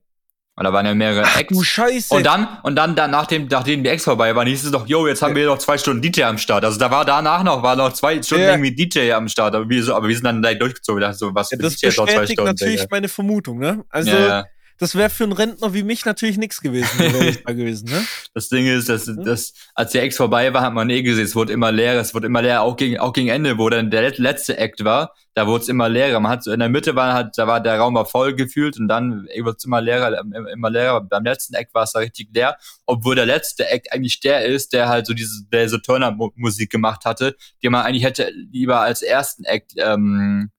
[0.58, 1.54] Und da waren ja mehrere Ach Acts.
[1.54, 2.14] du Scheiße.
[2.14, 5.06] Und dann, und dann, dann nachdem, nachdem die Acts vorbei waren, hieß es doch, yo,
[5.06, 6.64] jetzt haben wir noch zwei Stunden DJ am Start.
[6.64, 8.52] Also da war danach noch, war noch zwei Stunden Ja.
[8.52, 9.54] irgendwie DJ am Start.
[9.54, 11.02] Aber wir, so, aber wir sind dann gleich durchgezogen.
[11.02, 12.50] Ich dachte so, was ja, das DJ jetzt noch zwei bestätigt Stunden?
[12.52, 12.88] natürlich Digga.
[12.90, 13.84] meine Vermutung, ne?
[13.90, 14.46] Also, ja, ja.
[14.78, 16.98] Das wäre für einen Rentner wie mich natürlich nichts gewesen,
[17.46, 18.06] gewesen, ne?
[18.34, 19.24] Das Ding ist, dass, Mhm.
[19.24, 22.14] dass, als die Acts vorbei war, hat man eh gesehen, es wurde immer leerer, es
[22.14, 25.14] wurde immer leerer, auch gegen, auch gegen Ende, wo dann der let- letzte Act war,
[25.34, 26.20] da wurde es immer leerer.
[26.20, 28.78] Man hat so in der Mitte war halt, da war der Raum war voll gefühlt
[28.80, 31.02] und dann wurde es immer leerer, immer- immer leerer.
[31.02, 34.74] Beim letzten Act war es da richtig leer, obwohl der letzte Act eigentlich der ist,
[34.74, 39.02] der halt so diese, der so Turner-Musik gemacht hatte, die man eigentlich hätte lieber als
[39.02, 40.52] ersten Act ähm,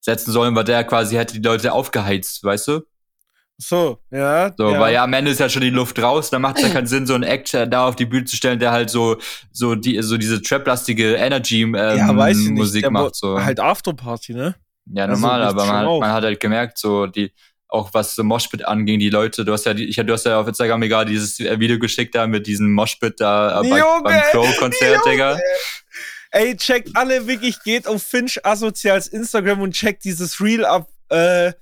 [0.00, 2.80] setzen sollen, weil der quasi hätte die Leute aufgeheizt, weißt du?
[3.60, 4.52] So, ja.
[4.56, 4.78] So, ja.
[4.80, 6.86] weil ja am Ende ist ja schon die Luft raus, dann macht es ja keinen
[6.86, 9.16] Sinn, so einen Act äh, da auf die Bühne zu stellen, der halt so,
[9.50, 12.58] so die, so diese trap-lastige Energy ähm, ja, weiß ich nicht.
[12.58, 13.16] Musik macht.
[13.16, 13.42] So.
[13.42, 14.54] Halt Afterparty, ne?
[14.92, 17.32] ja, also normal, das aber man, hat- man hat halt gemerkt, so die,
[17.68, 20.40] auch was so Moshpit anging, die Leute, du hast ja, die, ich, du hast ja
[20.40, 24.02] auf Instagram gerade dieses äh, Video geschickt da mit diesem Moshpit da äh, bei, Junge,
[24.04, 25.00] beim Crow-Konzert.
[25.06, 25.38] Digga.
[26.30, 31.52] Ey, checkt alle wirklich, geht auf Finch Asozials Instagram und checkt dieses Reel ab äh,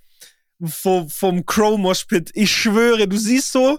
[0.64, 2.30] vom, vom Crow Moshpit.
[2.34, 3.78] Ich schwöre, du siehst so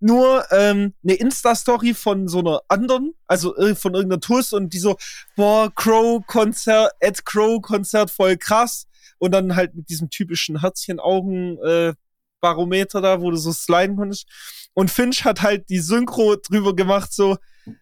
[0.00, 4.96] nur ähm, eine Insta-Story von so einer anderen, also von irgendeiner Tourist und die so,
[5.36, 8.86] boah, Crow-Konzert, Ed Crow-Konzert voll krass.
[9.20, 11.94] Und dann halt mit diesem typischen Herzchen-Augen äh,
[12.40, 14.28] Barometer da, wo du so sliden konntest.
[14.74, 17.36] Und Finch hat halt die Synchro drüber gemacht, so,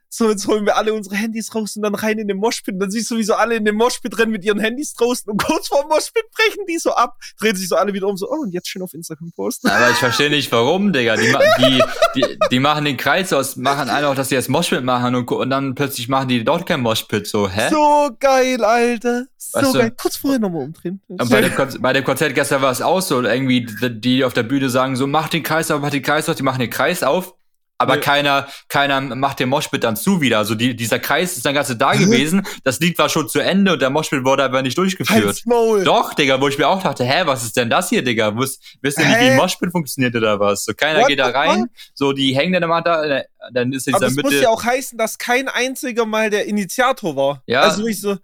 [0.08, 2.74] so, jetzt holen wir alle unsere Handys raus und dann rein in den Moshpit.
[2.74, 5.30] Und dann siehst du, wie so alle in den Moshpit rennen mit ihren Handys draußen
[5.30, 8.16] und kurz vor dem Moshpit brechen die so ab, drehen sich so alle wieder um,
[8.16, 9.68] so, oh, und jetzt schön auf Instagram posten.
[9.68, 11.16] Aber ich verstehe nicht, warum, Digga.
[11.16, 11.82] Die, die,
[12.14, 15.50] die, die machen den Kreis aus, machen einfach, dass sie das Moshpit machen und, und
[15.50, 17.68] dann plötzlich machen die dort kein Moshpit, so, hä?
[17.70, 19.26] So geil, Alter.
[19.36, 19.92] So Weißt du- geil.
[20.00, 21.02] Kurz vorher nochmal umdrehen.
[21.08, 24.32] Und bei, dem bei dem Konzert gestern war es auch so, irgendwie, die, die auf
[24.32, 26.70] der Bühne sagen so, mach den Kreis auf, mach den Kreis auf, die machen den
[26.70, 27.34] Kreis auf,
[27.78, 28.00] aber Ja.
[28.00, 30.38] keiner, keiner macht den Moshpit dann zu wieder.
[30.38, 33.74] Also die, dieser Kreis ist dann ganze da gewesen, das Lied war schon zu Ende
[33.74, 35.42] und der Moshpit wurde aber nicht durchgeführt.
[35.84, 38.36] Doch, Digga, wo ich mir auch dachte, hä, was ist denn das hier, Digga?
[38.36, 40.64] Wisst, wisst ihr nicht, wie Moshpit funktioniert oder was?
[40.64, 43.86] So, keiner What geht da rein, so, die hängen dann immer da, äh, dann ist
[43.86, 44.44] in Aber dieser es muss Mitte.
[44.44, 47.42] ja auch heißen, dass kein einziger mal der Initiator war.
[47.46, 47.60] Ja.
[47.62, 48.16] Also ich so,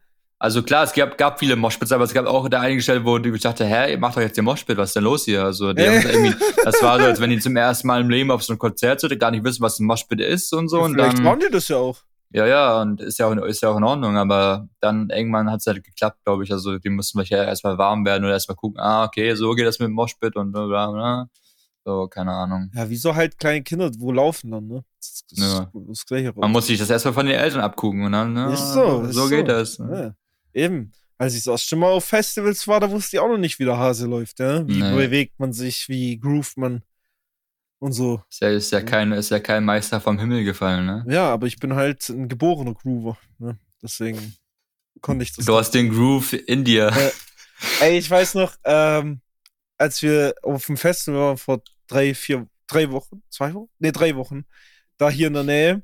[0.43, 3.17] Also klar, es gab, gab viele Moshpits, aber es gab auch da einige Stellen, wo
[3.17, 5.45] ich dachte, hä, ihr macht doch jetzt den Moshpit, was ist denn los hier?
[5.45, 6.01] Also, die Äh.
[6.01, 8.53] haben irgendwie, das war so, als wenn die zum ersten Mal im Leben auf so
[8.53, 10.81] ein Konzert sind, gar nicht wissen, was ein Moshpit ist und so.
[10.83, 11.97] Und vielleicht dann, waren die das ja auch.
[12.31, 15.61] ja, ja, und ist ja auch, ist ja auch in Ordnung, aber dann irgendwann hat
[15.61, 16.51] es halt geklappt, glaube ich.
[16.51, 19.67] Also, die mussten vielleicht ja erstmal warm werden oder erstmal gucken, ah, okay, so geht
[19.67, 21.27] das mit dem Moshpit und bla, bla, bla.
[21.85, 22.69] So, keine Ahnung.
[22.75, 24.85] Ja, wieso halt kleine Kinder, wo laufen dann, ne?
[24.99, 25.71] Das, das, Ja.
[25.73, 29.03] das, Man muss sich das erstmal von den Eltern abgucken und dann, ne, Ist so,
[29.03, 29.79] ist so geht das.
[29.79, 30.15] Ja,
[30.55, 30.93] eben.
[31.19, 33.65] Als ich das erste Mal auf Festivals war, da wusste ich auch noch nicht, wie
[33.65, 34.67] der Hase läuft, ja?
[34.67, 34.97] Wie Nee.
[34.97, 36.83] bewegt man sich, wie groovt man
[37.79, 38.23] und so.
[38.31, 41.05] Ist ja, ist ja kein, ist ja kein Meister vom Himmel gefallen, ne?
[41.09, 43.57] Ja, aber ich bin halt ein geborener Groover, ne?
[43.81, 44.35] Deswegen
[45.01, 45.45] konnte ich das.
[45.45, 46.91] Du hast den Groove in dir.
[46.91, 47.11] Ja.
[47.87, 49.21] Ey, ich weiß noch, ähm,
[49.79, 53.69] als wir auf dem Festival waren vor drei, vier, drei Wochen, zwei Wochen?
[53.79, 54.45] Ne, drei Wochen,
[54.97, 55.83] da hier in der Nähe.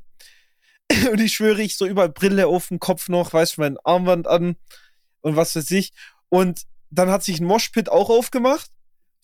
[1.12, 4.26] Und ich schwöre, ich so überall Brille auf dem Kopf noch, weißt du, mein Armband
[4.26, 4.56] an
[5.20, 5.92] und was weiß ich.
[6.28, 8.70] Und dann hat sich ein Moshpit auch aufgemacht.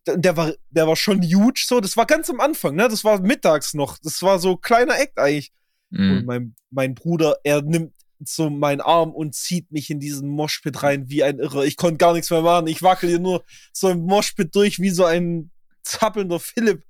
[0.07, 1.81] Der war, der war schon huge so.
[1.81, 2.89] Das war ganz am Anfang, ne?
[2.89, 3.97] Das war mittags noch.
[4.03, 5.53] Das war so kleiner Act eigentlich.
[5.91, 6.25] Und Mhm.
[6.27, 11.09] mein, mein Bruder, er nimmt so meinen Arm und zieht mich in diesen Moshpit rein
[11.09, 11.65] wie ein Irrer.
[11.65, 12.67] Ich konnte gar nichts mehr machen.
[12.67, 15.51] Ich wackel hier nur so im Moshpit durch wie so ein
[15.83, 16.83] zappelnder Philipp.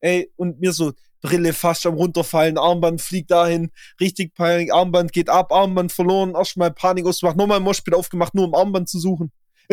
[0.00, 5.30] Ey, und mir so Brille fast am runterfallen, Armband fliegt dahin, richtig Panik, Armband geht
[5.30, 9.30] ab, Armband verloren, erstmal Panik ausgemacht, nochmal Moshpit aufgemacht, nur um Armband zu suchen.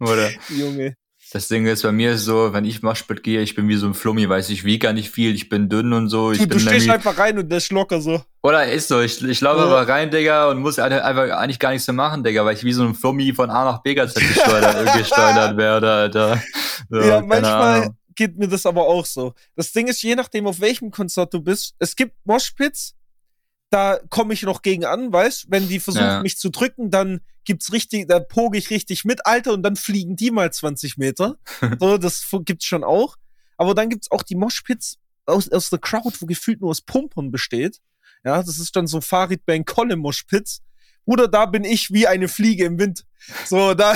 [0.00, 0.30] Oder?
[0.48, 0.96] Junge.
[1.32, 3.94] Das Ding ist bei mir so, wenn ich Moshpit gehe, ich bin wie so ein
[3.94, 6.30] Flummi, weiß ich wiege gar nicht viel, ich bin dünn und so.
[6.32, 8.22] Ich Du, bin du stehst einfach rein und der ist locker so.
[8.42, 9.64] Oder ist so, ich, ich laufe Ja.
[9.66, 12.74] aber rein, Digga, und muss einfach eigentlich gar nichts mehr machen, Digga, weil ich wie
[12.74, 16.42] so ein Flummi von A nach B ganz gesteuert, gesteuert werde, Alter.
[16.90, 17.96] So, Ja, manchmal Ahnung.
[18.16, 19.34] Geht mir das aber auch so.
[19.56, 22.94] Das Ding ist, je nachdem, auf welchem Konzert du bist, es gibt Moshpits,
[23.70, 26.22] da komme ich noch gegen an, weißt Wenn die versuchen, Ja.
[26.22, 30.16] mich zu drücken, dann gibt's richtig, da poge ich richtig mit, Alter, und dann fliegen
[30.16, 31.36] die mal 20 Meter.
[31.80, 33.16] so, das gibt's schon auch.
[33.56, 37.30] Aber dann gibt's auch die Moshpits aus, aus der Crowd, wo gefühlt nur aus Pumpern
[37.30, 37.80] besteht.
[38.24, 40.62] Ja, das ist dann so Farid Bang Kolle Moshpits.
[41.04, 43.04] Bruder, da bin ich wie eine Fliege im Wind.
[43.46, 43.94] So, da,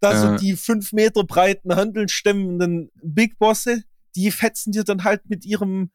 [0.00, 0.36] da so Ja.
[0.36, 3.82] die fünf Meter breiten, handelstemmenden Big Bosse,
[4.16, 5.90] die fetzen dir dann halt mit ihrem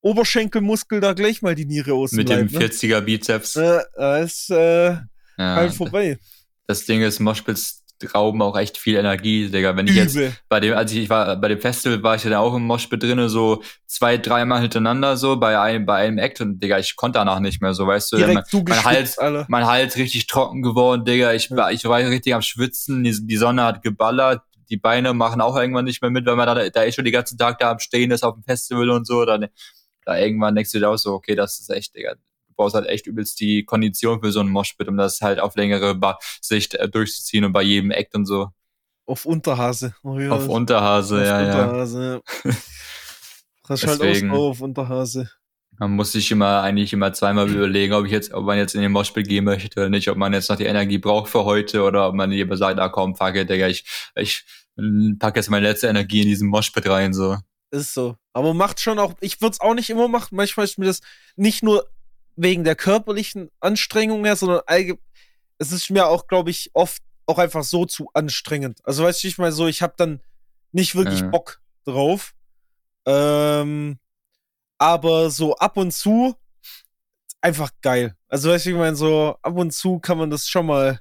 [0.00, 2.12] Oberschenkelmuskel da gleich mal die Niere aus.
[2.12, 2.58] Mit dem ne?
[2.58, 3.56] 40er Bizeps.
[3.56, 5.02] Äh, da ist äh, Ja.
[5.38, 6.18] halt vorbei.
[6.66, 7.83] Das Ding ist, Moshpits
[8.14, 9.76] rauben auch echt viel Energie, Digga.
[9.76, 10.32] Wenn ich jetzt Übel.
[10.48, 12.66] bei dem, als ich, ich war bei dem Festival, war ich ja dann auch im
[12.66, 16.96] Moshpit drinne, so zwei, dreimal hintereinander, so bei einem, bei einem Act und Digga, ich
[16.96, 19.46] konnte danach nicht mehr, so weißt du, Direkt mein, du mein Hals, Alter.
[19.48, 21.32] mein Hals richtig trocken geworden, Digga.
[21.32, 25.40] Ich war, ich war richtig am Schwitzen, die, die Sonne hat geballert, die Beine machen
[25.40, 27.70] auch irgendwann nicht mehr mit, weil man da, da ist schon den ganzen Tag da
[27.70, 29.46] am Stehen ist auf dem Festival und so, dann,
[30.04, 32.14] da irgendwann denkst du dir auch so, okay, das ist echt, Digga.
[32.54, 35.56] Du brauchst halt echt übelst die Kondition für so einen Moshpit, um das halt auf
[35.56, 38.48] längere ba Sicht äh, durchzuziehen und bei jedem Act und so.
[39.06, 39.94] Auf Unterhase.
[40.02, 40.30] Oh, ja.
[40.30, 41.38] Auf Unterhase, Auf ja.
[41.40, 42.22] Unterhase.
[42.44, 42.52] ja.
[43.66, 45.30] Das ist halt auch so auf Unterhase.
[45.78, 48.82] Man muss sich immer eigentlich immer zweimal überlegen, ob ich jetzt, ob man jetzt in
[48.82, 51.82] den Moshpit gehen möchte oder nicht, ob man jetzt noch die Energie braucht für heute
[51.82, 54.44] oder ob man lieber sagt, ah komm, fuck it, Digga, ich, ich
[54.76, 57.38] mm, pack jetzt meine letzte Energie in diesen Moshpit rein, so.
[57.70, 58.16] Ist so.
[58.32, 60.36] Aber macht schon auch, ich würde es auch nicht immer machen.
[60.36, 61.00] Manchmal ist mir das
[61.34, 61.88] nicht nur
[62.36, 64.60] wegen der körperlichen Anstrengung her, sondern
[65.58, 68.80] es ist mir auch, glaube ich, oft auch einfach so zu anstrengend.
[68.84, 70.20] Also weißt du, ich meine so, ich habe dann
[70.72, 71.28] nicht wirklich Ja.
[71.28, 72.34] Bock drauf.
[73.06, 73.98] Ähm,
[74.78, 76.34] aber so ab und zu
[77.40, 78.16] einfach geil.
[78.28, 81.00] Also weißt du, ich meine so, ab und zu kann man das schon mal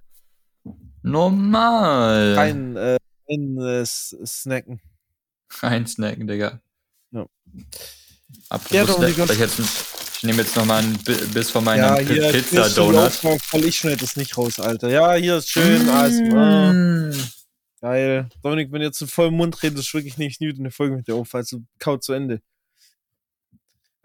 [1.01, 2.35] Normal.
[2.35, 2.97] rein, äh,
[3.29, 4.81] rein äh, snacken.
[5.61, 6.61] Rein snacken, Digga.
[7.11, 7.25] Ja.
[8.49, 9.63] Apropos Ja, Snack, die ganze-
[10.23, 13.11] ich, nehme jetzt noch mal einen Bi- Biss von meinem Ja, hier, Pizza-Donut.
[13.11, 14.89] Voll ich schneide das nicht raus, Alter.
[14.89, 15.85] Ja, hier ist schön.
[15.85, 17.13] Mm.
[17.81, 18.29] Geil.
[18.41, 21.15] Dominik, wenn du jetzt in vollem Mund redest, wirklich nicht wieder eine Folge mit dir
[21.15, 22.41] auf, also kaut zu Ende.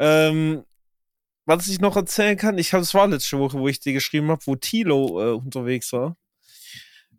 [0.01, 0.65] Ähm,
[1.45, 4.29] was ich noch erzählen kann, ich habe es war letzte Woche, wo ich dir geschrieben
[4.31, 6.17] habe, wo Tilo äh, unterwegs war.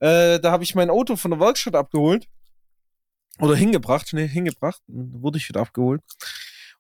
[0.02, 2.28] Äh, da habe ich mein Auto von der Werkstatt abgeholt.
[3.40, 4.82] Oder hingebracht, ne, hingebracht.
[4.88, 6.02] Wurde ich wieder abgeholt.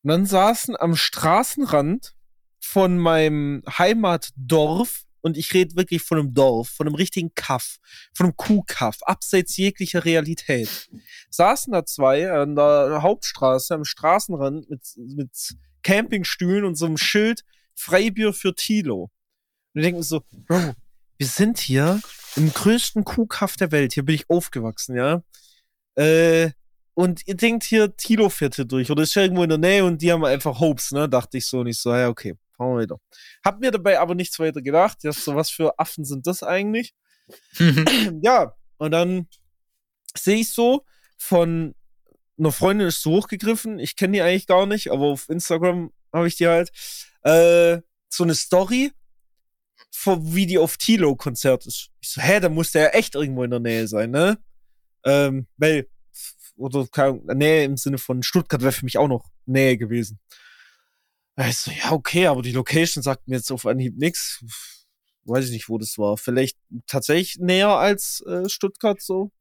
[0.03, 2.15] Und dann saßen am Straßenrand
[2.59, 7.77] von meinem Heimatdorf, und ich rede wirklich von einem Dorf, von einem richtigen Kaff,
[8.13, 10.89] von einem Kuhkaff, abseits jeglicher Realität.
[11.29, 17.43] Saßen da zwei an der Hauptstraße, am Straßenrand mit, mit Campingstühlen und so einem Schild
[17.75, 19.03] Freibier für Tilo.
[19.03, 19.11] Und
[19.73, 20.73] wir denken so, Bro,
[21.17, 22.01] wir sind hier
[22.35, 23.93] im größten Kuhkaff der Welt.
[23.93, 25.21] Hier bin ich aufgewachsen, ja.
[25.95, 26.51] Äh,
[26.99, 29.85] und ihr denkt hier, Tilo fährt hier durch oder ist ja irgendwo in der Nähe
[29.85, 31.07] und die haben einfach Hopes, ne?
[31.07, 31.59] Dachte ich so.
[31.61, 32.99] Und ich so, ja, okay, fahren wir wieder.
[33.41, 34.97] Hab mir dabei aber nichts weiter gedacht.
[35.03, 36.93] Ja, so was für Affen sind das eigentlich?
[38.21, 39.29] ja, und dann
[40.13, 40.83] sehe ich so
[41.15, 41.73] von
[42.37, 46.27] einer Freundin ist so hochgegriffen, ich kenne die eigentlich gar nicht, aber auf Instagram habe
[46.27, 46.69] ich die halt,
[47.23, 48.91] äh, so eine Story,
[49.89, 51.91] von, wie die auf Tilo-Konzert ist.
[52.01, 54.37] Ich so, hä, da muss der ja echt irgendwo in der Nähe sein, ne?
[55.05, 55.87] Ähm, weil,
[56.59, 56.87] oder
[57.33, 60.19] Nähe im Sinne von Stuttgart wäre für mich auch noch Nähe gewesen.
[61.51, 64.43] So, ja, okay, aber die Location sagt mir jetzt auf Anhieb nix.
[65.23, 66.17] Weiß ich nicht, wo das war.
[66.17, 69.31] Vielleicht tatsächlich näher als äh, Stuttgart so.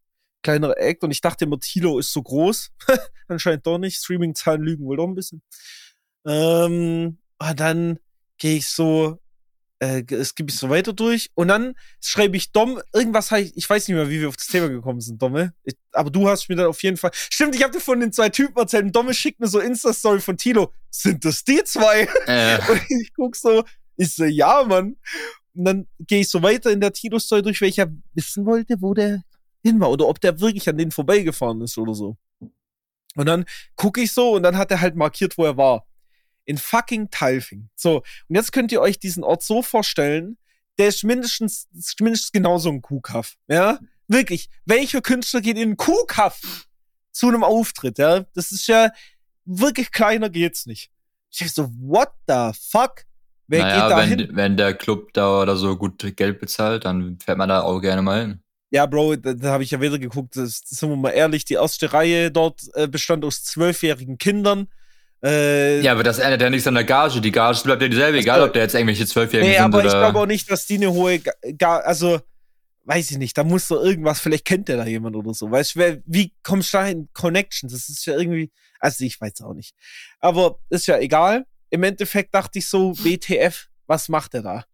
[0.42, 1.02] Kleinere Act.
[1.02, 2.70] Und ich dachte immer, Tilo ist so groß.
[3.28, 3.96] Anscheinend doch nicht.
[3.96, 5.42] Streaming-Zahlen lügen wohl doch ein bisschen.
[6.24, 7.98] Ähm, und dann
[8.38, 9.18] gehe ich so,
[9.80, 11.30] äh, es gebe ich so weiter durch.
[11.34, 14.36] Und dann schreibe ich Dom, irgendwas habe ich, ich weiß nicht mehr, wie wir auf
[14.36, 15.54] das Thema gekommen sind, Domme.
[15.64, 17.10] Ich, aber du hast mir dann auf jeden Fall.
[17.12, 18.84] Stimmt, ich habe dir von den zwei Typen erzählt.
[18.84, 20.72] Und Domme schickt mir so Insta-Story von Tilo.
[20.90, 22.08] Sind das die zwei?
[22.26, 23.64] äh, Und ich guck so,
[23.96, 24.96] ich so, ja, Mann.
[25.54, 28.76] Und dann gehe ich so weiter in der Tilo-Story durch, weil ich ja wissen wollte,
[28.80, 29.22] wo der
[29.62, 32.16] hin war oder ob der wirklich an denen vorbeigefahren ist oder so.
[33.16, 35.84] Und dann gucke ich so und dann hat er halt markiert, wo er war.
[36.48, 37.68] In fucking Talfing.
[37.76, 40.38] So, und jetzt könnt ihr euch diesen Ort so vorstellen,
[40.78, 43.34] der ist mindestens, ist mindestens genauso ein Kuhkaff.
[43.48, 43.78] Ja?
[44.06, 44.48] Wirklich.
[44.64, 46.66] Welcher Künstler geht in einen Kuhkaff
[47.12, 47.98] zu einem Auftritt?
[47.98, 48.24] Ja?
[48.34, 48.90] Das ist ja
[49.44, 50.90] wirklich kleiner geht's nicht.
[51.30, 53.04] Ich dachte so, what the fuck?
[53.46, 54.28] Wer naja, geht da wenn, hin?
[54.32, 58.00] Wenn der Club da oder so gut Geld bezahlt, dann fährt man da auch gerne
[58.00, 58.42] mal hin.
[58.70, 61.54] Ja, Bro, da, da habe ich ja wieder geguckt, das, sind wir mal ehrlich, die
[61.54, 64.68] erste Reihe dort äh, bestand aus zwölfjährigen Kindern.
[65.22, 67.20] Äh, ja, aber das ändert ja nichts an der Gage.
[67.20, 69.86] Die Gage bleibt ja dieselbe, egal ob der jetzt irgendwelche Zwölfjährigen nee, sind aber oder...
[69.86, 72.20] ich glaube auch nicht, dass die eine hohe Gage, also
[72.84, 75.50] weiß ich nicht, da muss doch irgendwas, vielleicht kennt der da jemand oder so.
[75.50, 77.72] Weißt du, wie kommst du da in Connections?
[77.72, 78.50] Das ist ja irgendwie,
[78.80, 79.74] also ich weiß auch nicht.
[80.20, 81.44] Aber ist ja egal.
[81.68, 84.64] Im Endeffekt dachte ich so, WTF, was macht er da?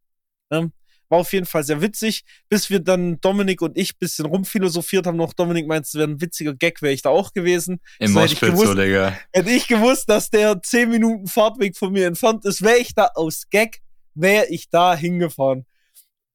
[0.51, 0.73] Ähm,
[1.09, 5.17] war auf jeden Fall sehr witzig, bis wir dann Dominik und ich bisschen rumphilosophiert haben.
[5.17, 7.81] Noch Dominik meinte, es wäre ein witziger Gag, wäre ich da auch gewesen.
[7.99, 9.19] Im so, Moshpit so, Digga.
[9.33, 13.09] Hätte ich gewusst, dass der 10 Minuten Fahrtweg von mir entfernt ist, wäre ich da
[13.15, 13.81] aus Gag,
[14.15, 15.67] wäre ich da hingefahren.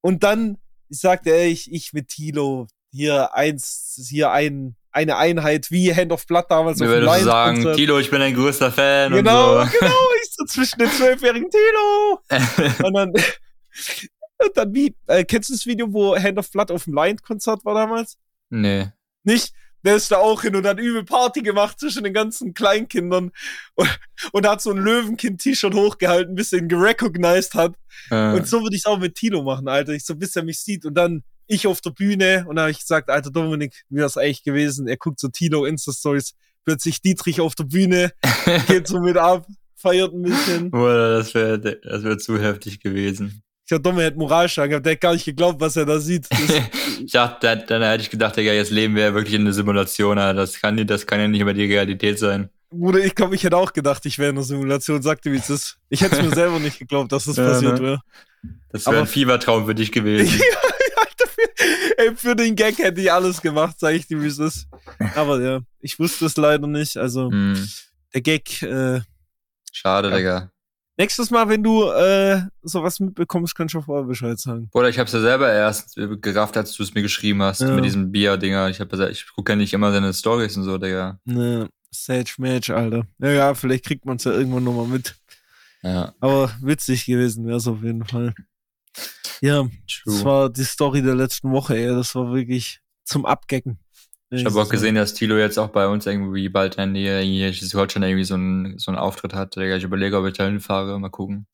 [0.02, 0.58] Und dann
[0.90, 6.26] sagte er, ich, ich mit Tilo, hier eins, hier ein, eine Einheit wie Hand of
[6.26, 6.80] Blood damals.
[6.80, 9.14] Wie würdest du sagen, Tilo, ich bin ein größter Fan.
[9.14, 9.80] Genau, und so.
[9.80, 12.20] genau, ich so zwischen den zwölfjährigen Tilo.
[12.88, 13.14] und dann
[14.44, 17.66] und dann wie, äh, kennst du das Video, wo Hand of Blood auf dem Lion-Konzert
[17.66, 18.18] war damals?
[18.50, 18.88] Nee.
[19.24, 19.54] Nicht?
[19.84, 23.32] Der ist da auch hin und hat übel Party gemacht zwischen den ganzen Kleinkindern
[23.76, 24.00] und,
[24.34, 27.76] und hat so ein Löwenkind-T-Shirt hochgehalten, bis er ihn gerecognized hat.
[28.10, 28.34] Äh.
[28.34, 29.94] Und so würde ich es auch mit Tilo machen, Alter.
[29.94, 32.72] Ich so, bis er mich sieht und dann ich auf der Bühne und dann habe
[32.72, 34.88] ich gesagt, Alter Dominik, wie wäre es eigentlich gewesen?
[34.88, 38.12] Er guckt so Tilo Insta-Stories, plötzlich Dietrich auf der Bühne,
[38.68, 40.72] geht so mit ab, feiert ein bisschen.
[40.72, 43.42] Boah, das wäre das wär zu heftig gewesen.
[43.70, 46.28] Ich dachte, Domme hätte Moralschaden gehabt, der hat gar nicht geglaubt, was er da sieht.
[47.06, 50.18] ich dachte, dann, hätte ich gedacht, Digga, jetzt leben wir ja wirklich in einer Simulation,
[50.18, 52.50] das kann, das kann ja nicht immer die Realität sein.
[52.72, 55.52] Bruder, ich glaube, ich hätte auch gedacht, ich wäre in einer Simulation, sagte, wie es
[55.52, 55.78] ist.
[55.88, 57.82] Ich hätte es mir selber nicht geglaubt, dass das ja, passiert ne?
[57.82, 58.02] wäre.
[58.70, 60.42] Das wäre ein Fiebertraum für dich gewesen.
[61.98, 64.66] ey, für den Gag hätte ich alles gemacht, sag ich dir, wie es ist.
[65.14, 66.98] Aber ja, ich wusste es leider nicht.
[66.98, 67.70] Also, mm.
[68.16, 68.64] der Gag.
[68.64, 69.02] Äh,
[69.72, 70.18] Schade, ja.
[70.18, 70.52] Digga.
[71.00, 74.68] Nächstes Mal, wenn du äh, sowas mitbekommst, kannst du vorher Bescheid sagen.
[74.70, 77.74] Bruder, ich hab's ja selber erst gerafft, als du es mir geschrieben hast, ja.
[77.74, 78.68] mit diesem Bier-Dinger.
[78.68, 81.18] Ich, hab, ich gucke ja nicht immer deine Stories und so, Digga.
[81.24, 83.08] Ne, Sage Match, Alter.
[83.20, 85.16] Ja, ja, vielleicht kriegt man's ja irgendwann nochmal mit.
[85.84, 86.14] Ja.
[86.20, 88.34] Aber witzig gewesen wär's auf jeden Fall.
[89.40, 89.72] Ja, True.
[90.06, 91.96] das war die Story der letzten Woche, ey.
[91.96, 93.80] Das war wirklich zum Abgecken.
[94.32, 97.54] Ich habe auch gesehen, dass Tilo jetzt auch bei uns irgendwie bald in der Nähe
[97.54, 99.58] Schleswig-Holstein irgendwie so einen, so einen Auftritt hat.
[99.58, 101.00] Ich überlege, ob ich da hinfahre.
[101.00, 101.48] Mal gucken.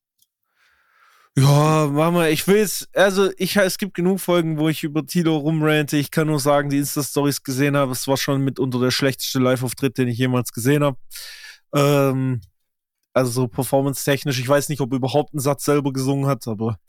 [1.37, 5.35] Ja, Mama, ich will jetzt, also ich, es gibt genug Folgen, wo ich über Tilo
[5.37, 5.97] rumrante.
[5.97, 7.91] Ich kann nur sagen, die Insta-Stories gesehen habe.
[7.91, 10.97] Es war schon mitunter der schlechteste Live-Auftritt, den ich jemals gesehen habe.
[11.73, 12.41] Ähm,
[13.13, 14.39] also so performance-technisch.
[14.39, 16.79] Ich weiß nicht, ob er überhaupt einen Satz selber gesungen hat, aber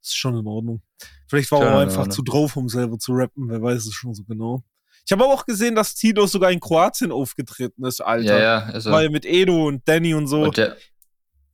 [0.00, 0.82] ist schon in Ordnung.
[1.28, 3.48] Vielleicht war er einfach zu drauf, um selber zu rappen.
[3.48, 4.62] Wer weiß es schon so genau.
[5.06, 8.38] Ich habe aber auch gesehen, dass Tito sogar in Kroatien aufgetreten ist, Alter.
[8.38, 8.72] Ja, ja.
[8.72, 10.42] Also Weil mit Edo und Danny und so.
[10.42, 10.76] Und, der,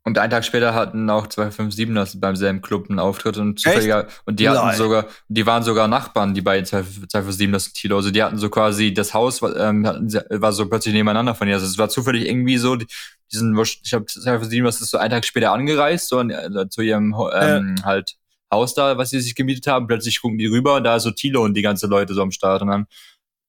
[0.04, 4.40] und einen Tag später hatten auch 257ers beim selben Club einen Auftritt und zufälliger, und
[4.40, 4.76] die hatten Nein.
[4.78, 7.96] sogar, die waren sogar Nachbarn, die beiden 257ers und Tilo.
[7.96, 11.54] Also die hatten so quasi das Haus, ähm, war so plötzlich nebeneinander von ihr.
[11.54, 12.86] Also es war zufällig irgendwie so, die,
[13.32, 17.76] diesen, ich habe 257ers ist so einen Tag später angereist, so äh, zu ihrem ähm,
[17.78, 17.82] äh.
[17.82, 18.16] halt
[18.50, 19.86] Haus da, was sie sich gemietet haben.
[19.86, 22.62] Plötzlich gucken die rüber, da ist so Tilo und die ganze Leute so am Start
[22.62, 22.86] und dann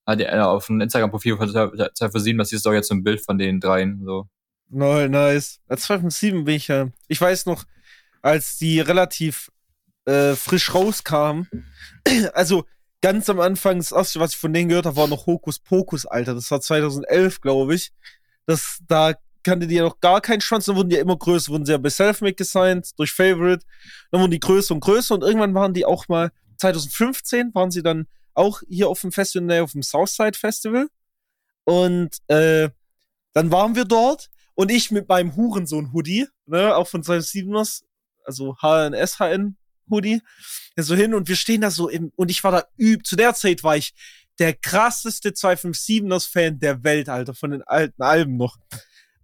[0.06, 3.38] hat er auf dem Instagram-Profil von 247, das ist doch jetzt so ein Bild von
[3.38, 4.02] den dreien.
[4.04, 4.28] So.
[4.70, 5.62] No, nice.
[5.68, 6.90] Als 257 bin ich ja.
[7.08, 7.64] Ich weiß noch,
[8.22, 9.52] als die relativ
[10.06, 11.48] äh, frisch rauskamen,
[12.34, 12.66] also
[13.02, 16.06] ganz am Anfang, das erste, was ich von denen gehört habe, war noch Hokus Pokus,
[16.06, 16.34] Alter.
[16.34, 17.92] Das war 2011, glaube ich.
[18.46, 19.14] Das, da
[19.44, 21.74] kannte die ja noch gar keinen Schwanz, dann wurden die ja immer größer, wurden sie
[21.74, 23.66] ja bei Selfmade gesigned, durch Favorite,
[24.10, 27.84] dann wurden die größer und größer und irgendwann waren die auch mal, 2015 waren sie
[27.84, 30.88] dann auch hier auf dem Festival, auf dem Southside Festival.
[31.64, 32.70] Und äh,
[33.34, 37.84] dann waren wir dort und ich mit meinem Hurensohn-Hoodie, ne, auch von seinem Siebeners,
[38.26, 39.56] also HNS-HN
[39.90, 40.22] Hoodie,
[40.78, 43.34] so hin und wir stehen da so im, und ich war da üb, zu der
[43.34, 43.94] Zeit war ich
[44.40, 48.58] der krasseste 257ers Fan der Welt, Alter, von den alten Alben noch.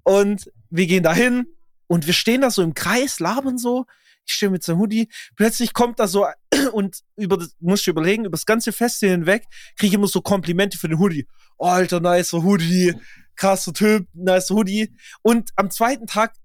[0.03, 1.47] Und wir gehen da hin
[1.87, 3.85] und wir stehen da so im Kreis, labern so
[4.29, 6.27] ich stehe mit seinem Hoodie, plötzlich kommt da so
[6.73, 10.21] und über das, musst du überlegen, über das ganze Festival hinweg kriege ich immer so
[10.21, 11.27] Komplimente für den Hoodie.
[11.57, 12.93] Oh, alter, nicer Hoodie,
[13.35, 14.95] krasser Typ, nicer Hoodie.
[15.21, 16.35] Und am zweiten Tag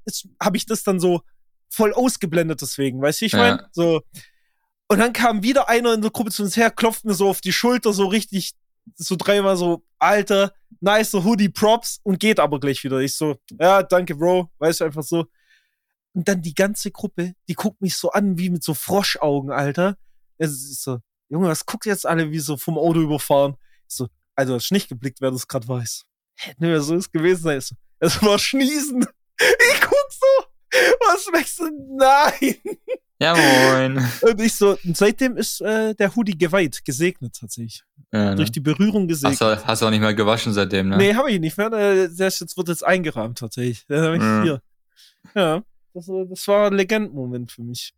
[0.42, 1.20] habe ich das dann so
[1.70, 3.68] voll ausgeblendet deswegen, weißt du, ich meine, ja.
[3.72, 4.00] so.
[4.88, 7.40] Und dann kam wieder einer in der Gruppe zu uns her, klopft mir so auf
[7.40, 8.52] die Schulter, so richtig,
[8.96, 12.98] so dreimal so, alter, nicer Hoodie, Props und geht aber gleich wieder.
[12.98, 15.26] Ich so, ja, danke, Bro, weißt du, einfach so.
[16.14, 19.96] Und dann die ganze Gruppe, die guckt mich so an wie mit so Froschaugen, Alter.
[20.38, 20.98] Es ist so,
[21.28, 23.56] Junge, was guckt jetzt alle wie so vom Auto überfahren?
[23.88, 26.04] Ich so, also hast nicht geblickt, wer das gerade weiß.
[26.36, 27.60] Hätte nur so ist gewesen sein.
[27.60, 29.06] So, es war Schniesen.
[29.40, 30.46] Ich guck so,
[31.00, 31.68] was wächst du?
[31.96, 32.54] Nein.
[33.20, 33.98] Ja, moin.
[34.22, 37.82] Und ich so, und seitdem ist äh, der Hoodie geweiht, gesegnet tatsächlich.
[38.12, 38.36] Ja, ne?
[38.36, 39.40] Durch die Berührung gesegnet.
[39.40, 40.98] Hast du, hast du auch nicht mehr gewaschen seitdem, ne?
[40.98, 41.68] Nee, habe ich nicht mehr.
[41.70, 43.84] Der, der ist jetzt, wird jetzt eingerahmt tatsächlich.
[43.86, 44.42] Den hab ich Mhm.
[44.44, 44.62] hier.
[45.34, 45.62] Ja,
[45.94, 47.94] das, äh, das war ein Legendenmoment für mich.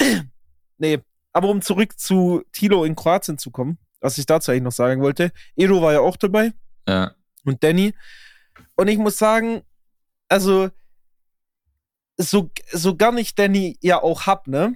[0.78, 0.98] nee,
[1.32, 5.02] aber um zurück zu Tilo in Kroatien zu kommen, was ich dazu eigentlich noch sagen
[5.02, 5.32] wollte.
[5.56, 6.52] Edo war ja auch dabei
[6.88, 7.14] Ja.
[7.44, 7.94] und Danny.
[8.76, 9.62] Und ich muss sagen,
[10.28, 10.70] also,
[12.16, 14.74] so, so gar nicht Danny ja auch hab, ne?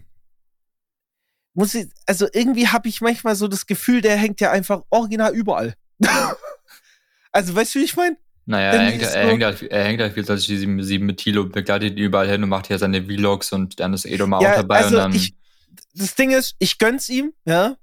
[1.54, 5.34] Muss ich, also irgendwie habe ich manchmal so das Gefühl, der hängt ja einfach original
[5.34, 5.74] überall.
[7.32, 8.16] also, weißt du, wie ich meine?
[8.46, 11.16] Naja, er hängt, er, hängt halt, er hängt halt viel, dass die sieben, sieben mit
[11.18, 14.42] Tilo begleitet ihn überall hin und macht hier seine Vlogs und dann ist Edo mal
[14.42, 15.14] Ja, auch dabei also und dann.
[15.14, 15.34] ich-
[15.94, 17.76] Das Ding ist, ich gönn's ihm, ja.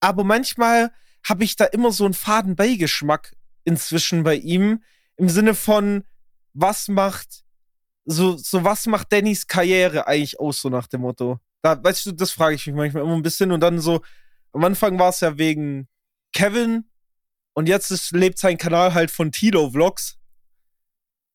[0.00, 0.90] Aber manchmal
[1.28, 4.82] habe ich da immer so einen faden Beigeschmack inzwischen bei ihm.
[5.16, 6.04] Im Sinne von,
[6.54, 7.42] was macht,
[8.06, 11.38] so, so was macht Dannys Karriere eigentlich aus, so nach dem Motto.
[11.62, 13.52] Da, weißt du, das frage ich mich manchmal immer ein bisschen.
[13.52, 14.00] Und dann so,
[14.52, 15.86] am Anfang war es ja wegen
[16.32, 16.84] Kevin
[17.54, 20.16] und jetzt ist, lebt sein Kanal halt von Tilo Vlogs.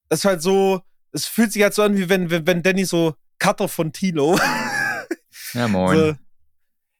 [0.10, 2.86] Das ist halt so, es fühlt sich halt so an, wie wenn, wenn, wenn Danny
[2.86, 4.38] so Cutter von Tilo.
[5.54, 5.98] ja, moin.
[5.98, 6.14] So,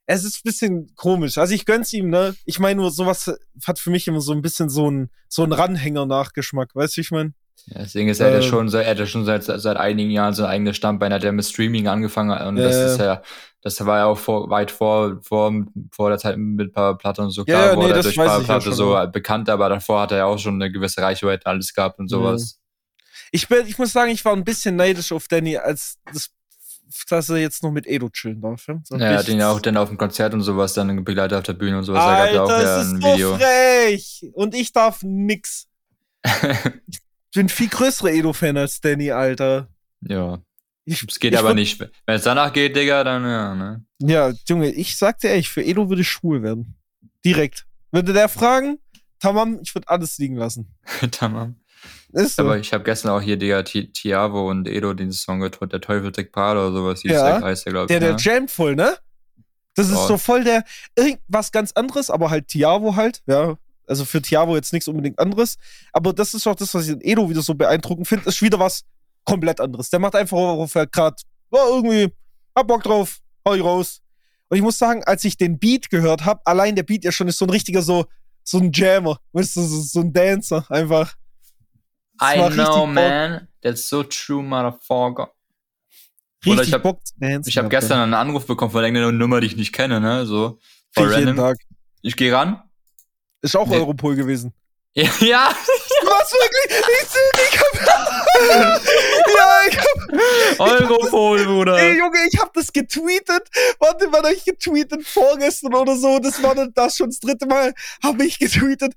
[0.08, 1.38] es ist ein bisschen komisch.
[1.38, 2.36] Also ich gönn's ihm, ne?
[2.46, 3.32] Ich meine nur, sowas
[3.66, 7.02] hat für mich immer so ein bisschen so ein, so ein Ranhänger-Nachgeschmack, weißt du, wie
[7.02, 7.34] ich meine?
[7.68, 10.12] Ja, deswegen ist er ja Ähm, schon, seit- er hat ja schon seit, seit einigen
[10.12, 13.24] Jahren so ein eigenes Standbein, hat er mit Streaming angefangen und das Ja, ist ja,
[13.66, 15.52] das war ja auch vor, weit vor, vor,
[15.92, 18.96] vor der Zeit mit Platte und so Ja, klar, ja, wurde nee, durch Platte so
[19.12, 22.60] bekannt, aber davor hat er ja auch schon eine gewisse Reichweite alles gehabt und sowas.
[23.32, 26.30] Ich, bin, ich muss sagen, ich war ein bisschen neidisch auf Danny, als das,
[27.10, 28.68] dass er jetzt noch mit Edo chillen darf.
[28.68, 31.36] Ja, so Ja, er ihn ja auch dann auf dem Konzert und sowas dann begleitet
[31.36, 33.32] auf der Bühne und sowas, da gab Alter, ja auch ja ein ist Video.
[33.32, 34.32] so frech.
[34.34, 35.68] Und ich darf nix.
[37.32, 39.68] Ich bin viel größerer Edo-Fan als Danny, Alter.
[40.00, 40.40] ja,
[40.86, 41.80] es geht aber würd- nicht.
[41.80, 43.84] Wenn es danach geht, Digga, dann ja, ne?
[44.00, 46.76] Ja, Junge, ich sag dir ehrlich, für Edo würde ich schwul werden.
[47.24, 47.66] Direkt.
[47.92, 48.80] Würde der fragen,
[49.20, 50.76] Tamam, ich würde alles liegen lassen.
[51.12, 51.56] Tamam.
[52.12, 52.44] Ist so.
[52.44, 55.82] Aber ich habe gestern auch hier, Digga, Ti- Tiavo und Edo den Song gehört, der
[55.82, 57.88] Teufel trägt Prada oder sowas, Ja, der heißt der, glaube ich.
[57.88, 58.18] der, der ne?
[58.20, 58.98] jammt voll, ne?
[59.74, 60.08] Das ist Oh.
[60.08, 60.64] so voll der,
[60.96, 63.58] irgendwas ganz anderes, aber halt Tiavo halt, ja.
[63.88, 65.58] Also für Tiavo jetzt nichts unbedingt anderes.
[65.92, 68.58] Aber das ist auch das, was ich in Edo wieder so beeindruckend finde, ist wieder
[68.60, 68.84] was
[69.26, 69.90] komplett anderes.
[69.90, 71.16] Der macht einfach, worauf er gerade,
[71.52, 72.14] ja, irgendwie,
[72.56, 74.02] hab Bock drauf, hau ich raus.
[74.50, 77.28] Und ich muss sagen, als ich den Beat gehört habe, allein der Beat ja schon
[77.28, 78.06] ist so ein richtiger so,
[78.44, 81.16] so ein Jammer, weißt du, so, so ein Dancer, einfach.
[82.20, 82.90] Das I know, Bock.
[82.94, 83.48] man.
[83.62, 85.32] That's so true, motherfucker.
[86.46, 87.50] Oder Richtig ich hab- Bock zu dancen.
[87.50, 90.26] Ich habe gestern einen Anruf bekommen von irgendeiner Nummer, die ich nicht kenne, ne?
[90.28, 90.60] So.
[90.92, 91.36] Voll random.
[91.38, 91.58] Tag.
[92.04, 92.62] Ich gehe ran.
[93.42, 93.78] Ist auch Nee.
[93.78, 94.54] Europol gewesen.
[94.98, 95.54] Ja, ja.
[96.06, 96.80] Was wirklich?
[96.80, 98.26] Ich ich hab.
[99.36, 100.60] ja, ich hab.
[100.60, 101.78] Europol, Bruder.
[101.78, 103.48] Ey, Junge, ich hab das getweetet.
[103.80, 105.06] Warte, wann hab ich getweetet?
[105.06, 106.20] Vorgestern oder so.
[106.20, 107.74] Das war dann das schon das dritte Mal.
[108.04, 108.94] Habe ich getweetet.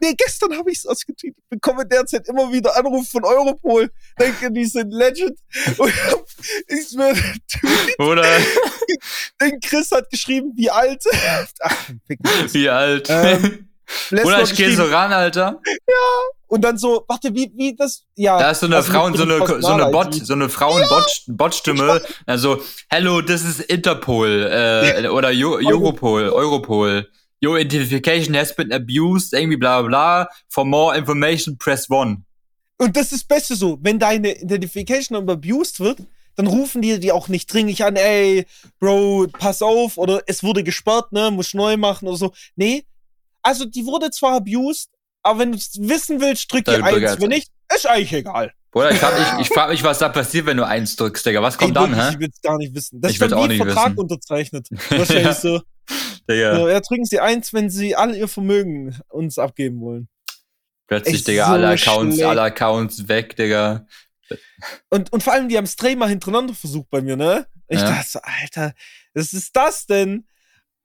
[0.00, 1.42] Nee, gestern habe ich es ausgetweetet.
[1.48, 3.90] Bekomme derzeit immer wieder Anrufe von Europol.
[4.18, 5.38] Denke, die sind legend.
[5.78, 6.24] Und ich hab,
[6.68, 8.22] ich mir Tweet, Bruder,
[9.40, 11.04] den Chris hat geschrieben, wie alt.
[11.60, 11.90] Ach,
[12.52, 13.08] wie alt.
[13.10, 13.71] Ähm,
[14.10, 15.60] Lesnar Bruder, ich gehe so ran, Alter.
[16.46, 18.38] Und dann so, warte, wie, wie das, ja.
[18.38, 22.02] Da ist so eine also so eine, so eine Bot, so eine Frauen-Bot-Stimme.
[22.26, 22.60] Also,
[22.90, 27.08] hello, this is Interpol, äh, oder Jo- Europol, Europol.
[27.44, 30.28] Your identification has been abused, irgendwie bla bla bla.
[30.48, 32.22] For more information, press one.
[32.78, 35.98] Und das ist das Beste so, wenn deine Identification abused wird,
[36.36, 38.46] dann rufen die die auch nicht dringlich an, ey,
[38.78, 42.32] Bro, pass auf, oder es wurde gesperrt, ne, muss neu machen oder so.
[42.56, 42.84] Nee,
[43.42, 44.90] also die wurde zwar abused,
[45.22, 47.20] aber wenn du es wissen willst, drück die eins.
[47.20, 48.52] Wenn nicht, ist eigentlich egal.
[48.70, 51.42] Bruder, ich ich, ich frag mich, was da passiert, wenn du eins drückst, Digga.
[51.42, 52.10] Was kommt Ey, dann, hä?
[52.12, 53.00] Ich will's gar nicht wissen.
[53.02, 53.98] Das Ich dann auch nicht Vertrag wissen.
[53.98, 54.68] unterzeichnet.
[54.88, 55.34] Wahrscheinlich Ja.
[55.34, 55.60] so.
[56.28, 56.56] Digga.
[56.56, 56.68] so.
[56.68, 60.08] Ja, drücken sie eins, wenn sie all ihr Vermögen uns abgeben wollen.
[60.86, 62.28] Plötzlich, Echt Digga, so alle Accounts, schlecht.
[62.30, 63.86] alle Accounts weg, Digga.
[64.88, 67.46] Und, und vor allem, die haben es dreimal hintereinander versucht bei mir, ne?
[67.68, 67.90] Ich Ja.
[67.90, 68.72] dachte so, Alter,
[69.12, 70.26] was ist das denn?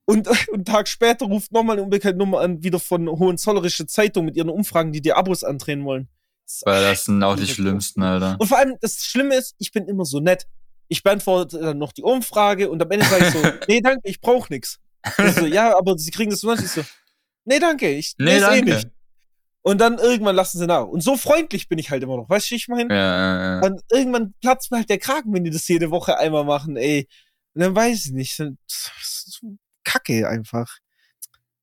[0.08, 4.24] Und, und einen Tag später ruft nochmal eine unbekannte Nummer an, wieder von Hohenzollerische Zeitung
[4.24, 6.08] mit ihren Umfragen, die dir Abos andrehen wollen.
[6.46, 8.36] Das Weil das sind auch die schlimmsten, Alter.
[8.38, 10.46] Und vor allem, das Schlimme ist, ich bin immer so nett.
[10.88, 13.38] Ich beantworte dann noch die Umfrage und am Ende sage ich so,
[13.68, 14.78] nee, danke, ich brauche nichts.
[15.36, 16.54] So, ja, aber sie kriegen das so.
[16.54, 16.82] Ich so,
[17.44, 18.64] nee, danke, ich Nee, eh danke.
[18.64, 18.88] nicht.
[19.60, 20.86] Und dann irgendwann lassen sie nach.
[20.86, 22.30] Und so freundlich bin ich halt immer noch.
[22.30, 22.94] Weißt du, ich meine?
[22.94, 26.44] Ja, ja, Und irgendwann platzt mir halt der Kragen, wenn die das jede Woche einmal
[26.44, 27.06] machen, ey.
[27.52, 28.34] Und dann weiß ich nicht.
[28.34, 28.48] So
[29.88, 30.78] Kacke einfach.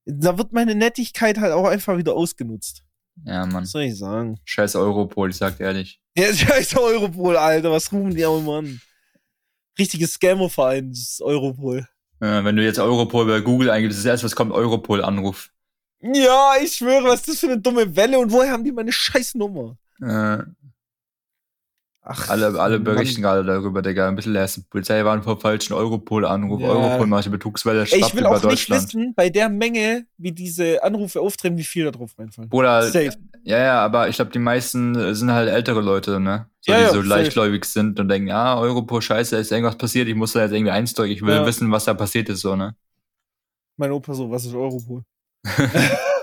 [0.05, 2.84] Da wird meine Nettigkeit halt auch einfach wieder ausgenutzt.
[3.23, 3.63] ja, Mann.
[3.63, 4.39] Was soll ich sagen?
[4.45, 6.01] Scheiß Europol, ich sag ehrlich.
[6.17, 7.71] Ja, scheiß Europol, Alter.
[7.71, 8.82] Was rufen die auch immer an?
[9.78, 11.88] Richtiges Scammerverein, das Europol.
[12.21, 15.51] Ja, wenn du jetzt Europol bei Google eingibst, das erste, was kommt, Europol-Anruf.
[16.01, 18.91] Ja, ich schwöre, was ist das für eine dumme Welle und woher haben die meine
[18.91, 19.78] scheiß Nummer?
[20.01, 20.39] Äh,
[22.07, 22.83] Ach, alle, alle Mann.
[22.83, 24.07] berichten gerade darüber, Digga.
[24.07, 24.63] Ein bisschen lesen.
[24.69, 26.61] Polizei waren vor falschen Europol-Anruf.
[26.61, 26.67] Ja.
[26.67, 30.83] Europol macht die Betrugswelle, schwappt ich will auch nicht wissen, bei der Menge, wie diese
[30.83, 32.47] Anrufe auftreten, wie viel da drauf reinfallen.
[32.49, 33.09] Bruder, Safe.
[33.43, 36.45] ja, ja, aber ich glaube, die meisten sind halt ältere Leute, ne?
[36.61, 37.07] So, Ja, die ja, so safe.
[37.07, 40.71] leichtgläubig sind und denken, ah, Europol, scheiße, ist irgendwas passiert, ich muss da jetzt irgendwie
[40.71, 42.75] einsteigen, ich will wissen, was da passiert ist, so, ne?
[43.77, 45.01] Mein Opa so, was ist Europol?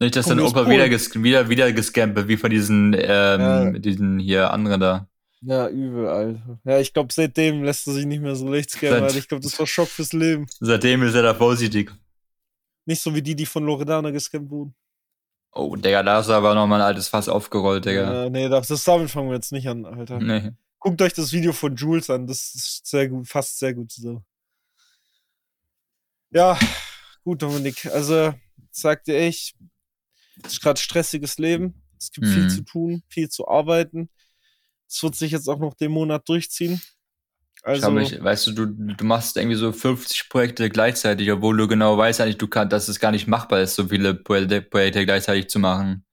[0.00, 0.70] Nicht, dass aus Opa Polen.
[0.70, 3.00] wieder, wieder, wieder gescampt wird, wie von diesen, ähm,
[3.40, 3.70] Ja.
[3.72, 5.08] diesen hier anderen da.
[5.40, 6.60] Ja, übel, Alter.
[6.64, 9.16] Ja, ich glaube, seitdem lässt er sich nicht mehr so leicht scammen, Alter.
[9.18, 10.46] Ich glaube, das war Schock fürs Leben.
[10.60, 11.92] Seitdem ist er da vorsichtig.
[12.86, 14.74] Nicht so wie die, die von Loredana gescampt wurden.
[15.52, 18.24] Oh, Digga, da ist aber noch mal ein altes Fass aufgerollt, Digga.
[18.24, 20.18] Ja, nee, das, das damit fangen wir jetzt nicht an, Alter.
[20.20, 20.52] Nee.
[20.78, 24.22] Guckt euch das Video von Jules an, das ist sehr gut, fast sehr gut so.
[26.30, 26.58] Ja,
[27.24, 27.86] gut, Dominik.
[27.86, 28.34] Also,
[28.70, 29.56] sag dir echt,
[30.44, 31.82] es ist gerade stressiges Leben.
[31.98, 32.48] Es gibt viel Mhm.
[32.50, 34.08] zu tun, viel zu arbeiten.
[34.88, 36.80] Es wird sich jetzt auch noch den Monat durchziehen.
[37.64, 41.66] Also, glaub, ich, weißt du, du, du machst irgendwie so 50 Projekte gleichzeitig, obwohl du
[41.66, 45.04] genau weißt eigentlich, du kannst, dass es gar nicht machbar ist, so viele Projekte, Projekte
[45.04, 46.04] gleichzeitig zu machen.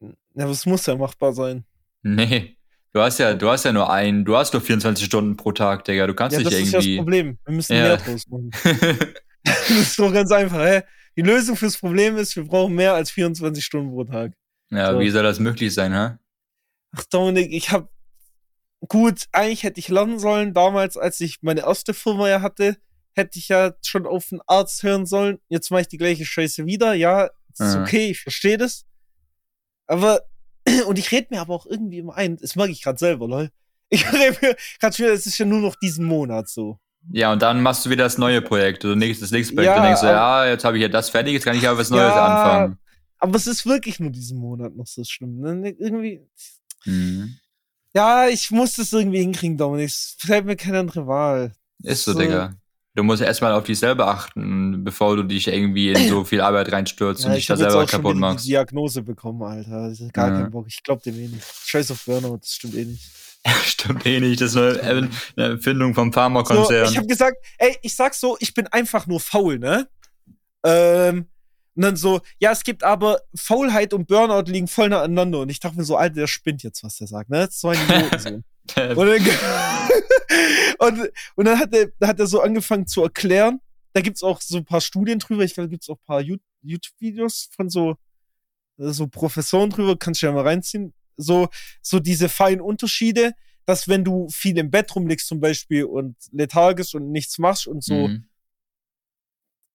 [0.00, 1.64] ja, das muss ja machbar sein.
[2.02, 2.56] Nee.
[2.92, 5.84] Du hast ja, du hast ja nur einen, du hast nur 24 Stunden pro Tag,
[5.84, 6.06] Digga.
[6.06, 6.96] Du kannst Ja, das nicht ist ja das irgendwie.
[6.98, 7.38] Problem.
[7.46, 7.82] Wir müssen Ja.
[7.82, 8.50] mehr draus machen.
[9.44, 10.58] das ist doch ganz einfach.
[10.58, 10.82] Hä?
[11.16, 14.32] Die Lösung fürs Problem ist, wir brauchen mehr als 24 Stunden pro Tag.
[14.70, 15.00] ja, So.
[15.00, 16.16] wie soll das möglich sein, hä?
[16.96, 17.90] Ach, Dominik, ich hab.
[18.88, 22.78] Gut, eigentlich hätte ich lernen sollen, damals, als ich meine erste Firma ja hatte,
[23.14, 25.38] hätte ich ja schon auf einen Arzt hören sollen.
[25.48, 26.94] Jetzt mache ich die gleiche Scheiße wieder.
[26.94, 27.82] Ja, ist Mhm.
[27.82, 28.86] okay, ich verstehe das.
[29.86, 30.22] Aber,
[30.86, 33.50] und ich rede mir aber auch irgendwie immer ein, das mag ich gerade selber, lol.
[33.90, 36.78] Ich rede mir gerade schon es ist ja nur noch diesen Monat so.
[37.12, 39.76] Ja, und dann machst du wieder das neue Projekt oder nächstes, das nächste Projekt Ja,
[39.78, 41.90] und denkst du, ja, jetzt habe ich ja das fertig, jetzt kann ich aber was
[41.90, 42.24] Neues Ja.
[42.26, 42.78] anfangen.
[43.18, 45.40] Aber es ist wirklich nur diesen Monat noch so schlimm.
[45.40, 45.70] Ne?
[45.78, 46.20] Irgendwie.
[46.84, 47.36] Mhm.
[47.94, 49.88] Ja, ich muss das irgendwie hinkriegen, Dominik.
[49.88, 51.52] Es fällt mir keine andere Wahl.
[51.82, 52.18] Ist so, So.
[52.18, 52.54] Digga.
[52.94, 56.72] Du musst erstmal auf dich selber achten, bevor du dich irgendwie in so viel Arbeit
[56.72, 58.44] reinstürzt und dich da selber kaputt machst.
[58.44, 59.90] die Diagnose bekommen, Alter.
[59.90, 60.40] Ist gar Ja.
[60.42, 60.66] kein Bock.
[60.68, 61.44] Ich glaub dem eh nicht.
[61.66, 63.08] Scheiß auf Burnout, das stimmt eh nicht.
[63.64, 66.90] Stimmt eh nicht, das ist eine, eine Erfindung vom So, Pharmakonzern.
[66.90, 69.88] ich habe gesagt, ey, ich sag so, ich bin einfach nur faul, ne?
[70.64, 71.26] Ähm,
[71.74, 75.38] und dann so, ja, es gibt aber Faulheit und Burnout liegen voll aneinander.
[75.40, 77.46] Und ich dachte mir so, Alter, der spinnt jetzt, was der sagt, ne?
[77.46, 78.28] Das ist so ein Idioten so.
[79.00, 79.22] Und dann,
[80.78, 83.60] und, und dann hat er, hat er so angefangen zu erklären.
[83.92, 85.42] Da gibt's auch so ein paar Studien drüber.
[85.44, 87.96] Ich glaube, da gibt's auch ein paar You- YouTube-Videos von so,
[88.76, 89.96] so Professoren drüber.
[89.96, 90.92] Kannst du ja mal reinziehen.
[91.16, 91.48] So,
[91.82, 93.32] so diese feinen Unterschiede,
[93.66, 97.84] dass wenn du viel im Bett rumliegst zum Beispiel und lethargisch und nichts machst und
[97.84, 98.26] so, Mhm.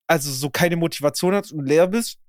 [0.07, 2.19] also so keine Motivation hast und leer bist,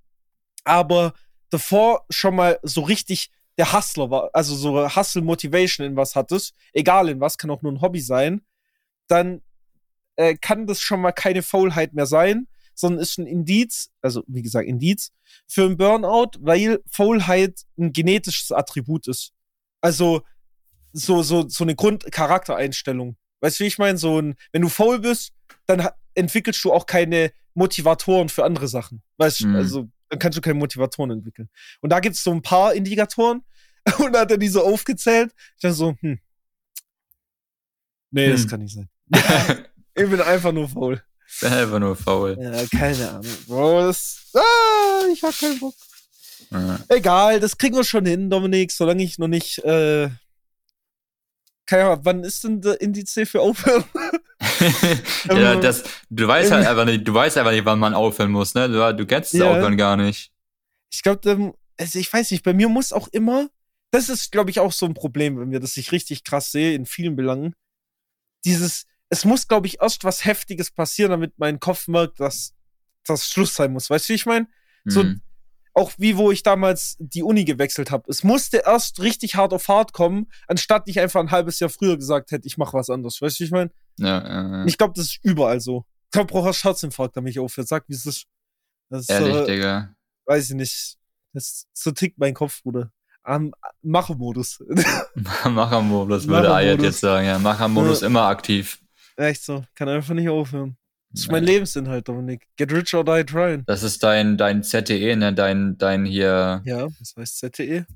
[0.64, 1.14] aber
[1.50, 6.54] davor schon mal so richtig der Hustler war, also so Hustle Motivation in was hattest,
[6.72, 8.42] egal in was, kann auch nur ein Hobby sein,
[9.08, 9.42] dann
[10.16, 14.42] äh, kann das schon mal keine Faulheit mehr sein, sondern ist ein Indiz, also wie
[14.42, 15.12] gesagt Indiz,
[15.48, 19.32] für ein Burnout, weil Faulheit ein genetisches Attribut ist.
[19.80, 20.22] Also
[20.92, 23.16] so, so, so eine Grundcharaktereinstellung.
[23.40, 23.98] Weißt du, wie ich meine?
[23.98, 25.32] So ein, wenn du faul bist,
[25.66, 29.02] dann entwickelst du auch keine Motivatoren für andere Sachen.
[29.16, 29.56] Weißt du, Mhm.
[29.56, 31.48] also dann kannst du keine Motivatoren entwickeln.
[31.80, 33.42] Und da gibt es so ein paar Indikatoren
[33.98, 35.32] und da hat er die so aufgezählt.
[35.56, 36.18] Ich dachte so, hm.
[38.10, 38.48] Nee, das Hm.
[38.48, 38.88] kann nicht sein.
[39.94, 41.02] ich bin einfach nur faul.
[41.40, 42.36] Bin einfach nur faul.
[42.40, 43.36] Ja, keine Ahnung.
[43.46, 44.30] Bro, das.
[44.34, 45.74] Ah, ich hab keinen Bock.
[46.50, 46.78] Ja.
[46.88, 49.58] Egal, das kriegen wir schon hin, Dominik, solange ich noch nicht.
[49.64, 50.10] Äh,
[51.66, 53.84] keine Ahnung, wann ist denn der Indiz für aufhören?
[55.28, 58.30] ja, Ähm, das, du weißt halt einfach nicht, du weißt einfach nicht, wann man aufhören
[58.30, 58.68] muss, ne?
[58.68, 59.50] Du, du kennst das Ja.
[59.50, 60.30] Aufhören gar nicht.
[60.92, 63.48] Ich glaube, also ich weiß nicht, bei mir muss auch immer,
[63.90, 66.74] das ist, glaube ich, auch so ein Problem, wenn wir das ich richtig krass sehe
[66.74, 67.54] in vielen Belangen.
[68.44, 72.54] Dieses, es muss, glaube ich, erst was Heftiges passieren, damit mein Kopf merkt, dass
[73.06, 73.88] das Schluss sein muss.
[73.90, 74.46] Weißt du, wie ich meine?
[74.84, 75.20] So- Mhm.
[75.74, 78.10] Auch wie wo ich damals die Uni gewechselt habe.
[78.10, 81.98] Es musste erst richtig hart auf hart kommen, anstatt ich einfach ein halbes Jahr früher
[81.98, 83.20] gesagt hätte, ich mache was anderes.
[83.20, 83.70] Weißt du, wie ich meine?
[83.98, 84.64] ja, ja, ja.
[84.64, 85.84] Ich glaube, das ist überall so.
[86.06, 87.66] Ich glaube, brauche erst Herzinfarkt, damit ich aufhöre.
[87.66, 88.24] Sag, wie es ist.
[88.88, 89.94] Das ist, Ehrlich, äh, Digga.
[90.24, 90.96] weiß ich nicht.
[91.34, 92.90] Das, so tickt mein Kopf, Bruder.
[93.22, 93.52] Am
[93.82, 94.64] Machermodus.
[95.44, 97.38] Machermodus würde Ayat jetzt sagen, ja.
[97.38, 98.06] Machermodus ja.
[98.06, 98.80] immer aktiv.
[99.16, 99.64] Echt so.
[99.74, 100.76] Kann einfach nicht aufhören.
[101.10, 101.54] Das ist mein Nein.
[101.54, 102.46] Lebensinhalt, Dominik.
[102.56, 103.64] Get rich or die trying.
[103.66, 105.32] Das ist dein, dein ZTE, ne?
[105.32, 106.62] Dein, dein hier.
[106.64, 107.86] Ja, was heißt ZTE?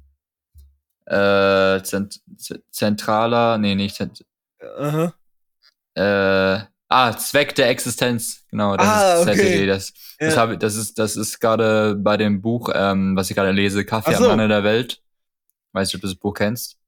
[1.07, 2.21] Äh, Zent
[2.71, 4.25] zentraler, nee, nicht Zent
[4.79, 5.13] Aha.
[5.95, 8.45] Äh, ah, Zweck der Existenz.
[8.51, 9.33] Genau, das ah, ist ZTE.
[9.33, 9.67] Okay.
[9.67, 10.27] Das, ja.
[10.27, 13.85] das, hab, das ist, das ist gerade bei dem Buch, ähm, was ich gerade lese,
[13.85, 14.25] Kaffee so.
[14.25, 15.03] am Rande der Welt.
[15.73, 16.80] Weißt du, ob du das Buch kennst?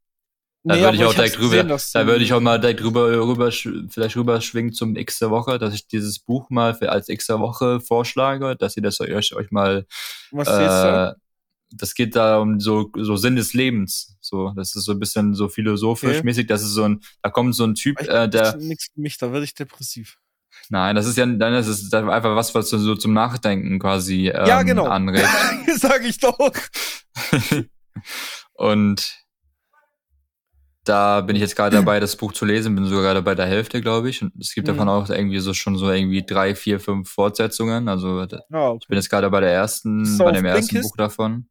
[0.65, 3.11] Da nee, würde ich auch direkt rüber, gesehen, da würde ich auch mal direkt rüber,
[3.11, 7.09] rüber, vielleicht rüber schwingen zum X der Woche, dass ich dieses Buch mal für als
[7.09, 9.87] X der Woche vorschlage, dass ihr das euch, euch mal,
[10.31, 11.17] Was äh, da?
[11.73, 14.17] das geht da um so, so Sinn des Lebens.
[14.21, 16.25] So, das ist so ein bisschen so philosophisch okay.
[16.25, 16.47] mäßig.
[16.47, 18.57] Das ist so ein, da kommt so ein Typ, ich, äh, der.
[18.57, 20.19] Nichts für mich, da werde ich depressiv.
[20.69, 24.47] Nein, das ist ja, dann ist es einfach was, was so zum Nachdenken quasi ähm,
[24.47, 24.85] ja, genau.
[24.85, 25.29] anregt.
[25.77, 26.39] Sag ich doch.
[28.55, 29.22] Und
[30.85, 33.47] da bin ich jetzt gerade dabei, das Buch zu lesen, bin sogar gerade bei der
[33.47, 34.21] Hälfte, glaube ich.
[34.23, 34.73] Und es gibt mhm.
[34.73, 37.89] davon auch irgendwie so schon so irgendwie drei, vier, fünf Fortsetzungen.
[37.89, 38.79] Also oh, okay.
[38.81, 40.91] ich bin jetzt gerade bei der ersten, bei dem ersten Blinkist?
[40.91, 41.49] Buch davon.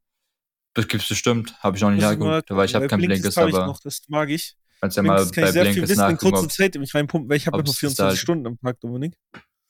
[0.74, 3.66] Das gibt's bestimmt, habe ich noch nicht nachgeguckt, weil ich habe kein Blinkist, aber.
[3.66, 4.56] Noch, das mag ich.
[4.80, 6.96] Kannst ja mal kann bei ich sehr Blinkist viel Wissen in kurzer Zeit in mich
[6.96, 9.16] reinpumpen, weil ich habe ja nur 24 halt Stunden am Tag, Dominik.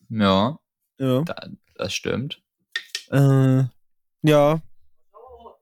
[0.10, 0.58] Ja.
[1.00, 1.22] Ja.
[1.24, 2.42] Da, das stimmt.
[3.10, 3.64] Äh,
[4.22, 4.62] ja.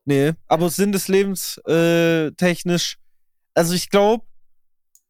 [0.06, 2.98] Nee, aber Sinn des Lebens äh, technisch
[3.54, 4.26] also ich glaube,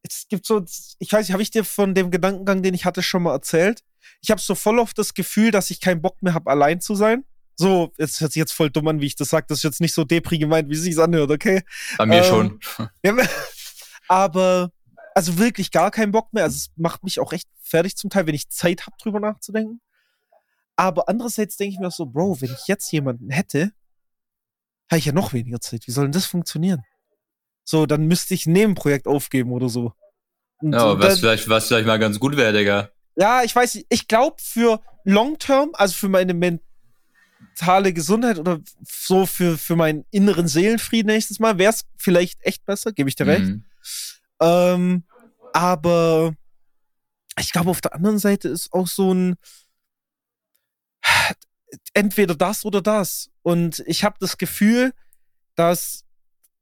[0.03, 0.63] es gibt so,
[0.99, 3.83] ich weiß nicht, habe ich dir von dem Gedankengang, den ich hatte, schon mal erzählt?
[4.21, 6.95] Ich habe so voll oft das Gefühl, dass ich keinen Bock mehr habe, allein zu
[6.95, 7.25] sein.
[7.55, 9.47] So, es hört sich jetzt voll dumm an, wie ich das sage.
[9.49, 11.63] Das ist jetzt nicht so depri gemeint, wie es sich anhört, okay?
[11.97, 12.89] Bei mir ähm, schon.
[13.03, 13.17] Ja,
[14.07, 14.71] aber,
[15.13, 16.43] also wirklich gar keinen Bock mehr.
[16.43, 19.81] Also es macht mich auch echt fertig zum Teil, wenn ich Zeit habe, drüber nachzudenken.
[20.77, 23.73] Aber andererseits denke ich mir so, Bro, wenn ich jetzt jemanden hätte,
[24.89, 25.85] habe ich ja noch weniger Zeit.
[25.85, 26.83] Wie soll denn das funktionieren?
[27.69, 29.93] So, dann müsste ich ein Nebenprojekt aufgeben oder so.
[30.59, 32.89] Und ja, was, dann, vielleicht, was vielleicht mal ganz gut wäre, Digga.
[33.15, 33.85] Ja, ich weiß nicht.
[33.89, 40.03] Ich glaube, für Long Term, also für meine mentale Gesundheit oder so für, für meinen
[40.09, 43.45] inneren Seelenfrieden nächstes Mal, wäre es vielleicht echt besser, gebe ich dir recht.
[43.45, 43.63] Mhm.
[44.41, 45.03] Ähm,
[45.53, 46.33] aber
[47.39, 49.35] ich glaube, auf der anderen Seite ist auch so ein
[51.93, 53.29] entweder das oder das.
[53.43, 54.91] Und ich habe das Gefühl,
[55.53, 56.03] dass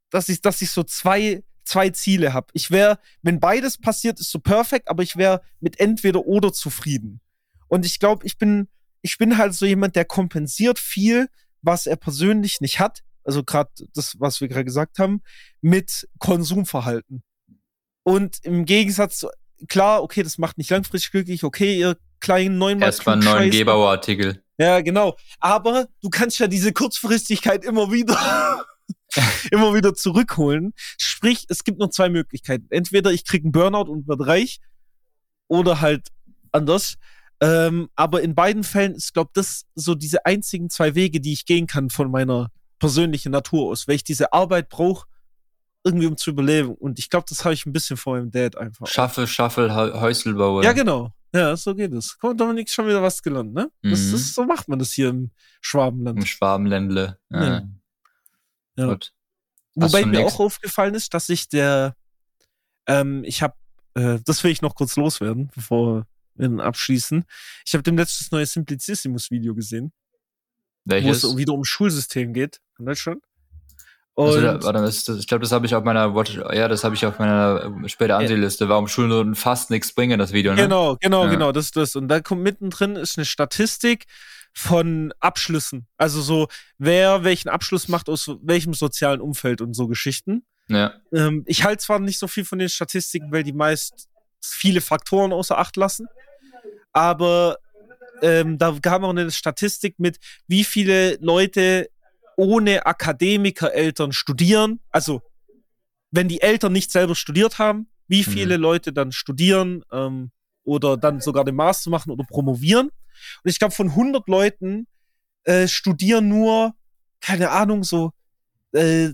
[0.09, 2.47] dass ich, dass ich so zwei, zwei Ziele habe.
[2.53, 7.19] Ich wäre, wenn beides passiert, ist so perfekt, aber ich wäre mit entweder oder zufrieden.
[7.67, 8.69] Und ich glaube, ich bin,
[9.01, 11.29] ich bin halt so jemand, der kompensiert viel,
[11.61, 13.03] was er persönlich nicht hat.
[13.23, 15.21] Also gerade das, was wir gerade gesagt haben,
[15.61, 17.23] mit Konsumverhalten.
[18.03, 19.29] Und im Gegensatz zu,
[19.67, 24.41] klar, okay, das macht nicht langfristig glücklich, okay, ihr kleinen neuen Erstmal einen neuen Gebauer-Artikel.
[24.57, 25.17] Ja, genau.
[25.39, 28.17] Aber du kannst ja diese Kurzfristigkeit immer wieder
[29.51, 30.73] immer wieder zurückholen.
[30.97, 32.67] Sprich, es gibt nur zwei Möglichkeiten.
[32.69, 34.59] Entweder ich kriege einen Burnout und werde reich
[35.47, 36.09] oder halt
[36.51, 36.95] anders.
[37.39, 41.45] Ähm, aber in beiden Fällen ist, glaube das so diese einzigen zwei Wege, die ich
[41.45, 45.07] gehen kann von meiner persönlichen Natur aus, weil ich diese Arbeit brauche,
[45.83, 46.73] irgendwie um zu überleben.
[46.73, 48.87] Und ich glaube, das habe ich ein bisschen vor meinem Dad einfach.
[48.87, 50.63] Schaffe, Schaffel, Häuselbauer.
[50.63, 51.13] Ja, genau.
[51.33, 52.17] Ja, so geht es.
[52.17, 53.69] Komm, Dominik, schon wieder was gelernt, ne?
[53.81, 53.91] Mhm.
[53.91, 55.31] Das, das, so macht man das hier im
[55.61, 56.19] Schwabenland.
[56.19, 57.19] Im Schwabenländle.
[57.29, 57.43] Ja.
[57.43, 57.61] ja.
[58.77, 58.85] Ja.
[58.85, 59.13] Gut.
[59.75, 61.95] Wobei mir auch aufgefallen ist, dass ich der,
[62.87, 63.55] ähm, ich habe,
[63.95, 66.05] äh, das will ich noch kurz loswerden, bevor
[66.35, 67.25] wir dann abschließen.
[67.65, 69.91] Ich habe dem letztes neue Simplicissimus-Video gesehen.
[70.85, 71.23] Welches?
[71.23, 73.23] Wo es wieder um Schulsystem geht in Deutschland.
[74.15, 76.11] Also, da, warte, das, ich glaube, das habe ich auf meiner
[76.51, 78.67] ja, das habe ich auf meiner äh, später Ansehen-Liste.
[78.67, 80.63] Warum Schulnoten fast nichts bringen, das Video, ne?
[80.63, 81.29] Genau, genau, ja.
[81.29, 81.95] genau, das ist das.
[81.95, 84.05] Und da kommt mittendrin ist eine Statistik,
[84.57, 85.85] von Abschlüssen.
[85.97, 86.47] Also so,
[86.79, 90.47] wer welchen Abschluss macht aus welchem sozialen Umfeld und so Geschichten.
[90.67, 90.95] Ja.
[91.13, 94.09] Ähm, ich halte zwar nicht so viel von den Statistiken, weil die meist
[94.41, 96.07] viele Faktoren außer Acht lassen,
[96.91, 97.57] aber
[98.23, 101.91] ähm, da gab auch eine Statistik mit, wie viele Leute
[102.35, 104.79] ohne Akademikereltern studieren.
[104.89, 105.21] Also,
[106.09, 108.63] wenn die Eltern nicht selber studiert haben, wie viele mhm.
[108.63, 110.31] Leute dann studieren ähm,
[110.63, 112.89] oder dann sogar den Master machen oder promovieren.
[113.43, 114.87] Und ich glaube, von 100 Leuten
[115.43, 116.73] äh, studieren nur,
[117.21, 118.11] keine Ahnung, so,
[118.73, 119.09] äh,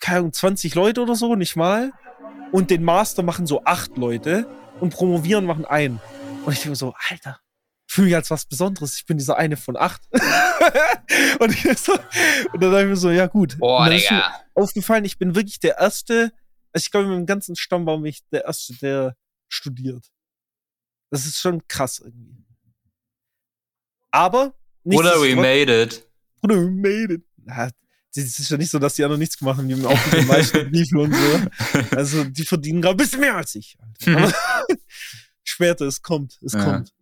[0.00, 1.92] keine Ahnung, 20 Leute oder so, nicht mal.
[2.52, 4.48] Und den Master machen so acht Leute
[4.80, 6.00] und promovieren machen einen.
[6.44, 7.40] Und ich denke so, Alter,
[7.86, 8.96] fühle mich als was Besonderes.
[8.96, 10.02] Ich bin dieser eine von acht.
[11.40, 13.58] und, so, und, dann dachte ich mir so, ja gut.
[13.58, 13.96] Boah, Digga.
[13.96, 16.32] Ist mir aufgefallen, ich bin wirklich der Erste,
[16.72, 19.16] also ich glaube, mit dem ganzen Stammbaum bin ich der Erste, der
[19.48, 20.06] studiert.
[21.10, 22.43] Das ist schon krass irgendwie.
[24.14, 24.54] Aber
[24.84, 26.06] Oder we made it.
[26.42, 27.24] Oder we made it.
[28.14, 29.66] es ist ja nicht so, dass die anderen nichts gemacht haben.
[29.66, 31.96] Die haben auch mit den meisten Briefen und so.
[31.96, 33.76] Also, die verdienen gerade ein bisschen mehr als ich.
[34.06, 34.32] Aber
[35.42, 36.64] später, es kommt, es Ja.
[36.64, 36.94] kommt.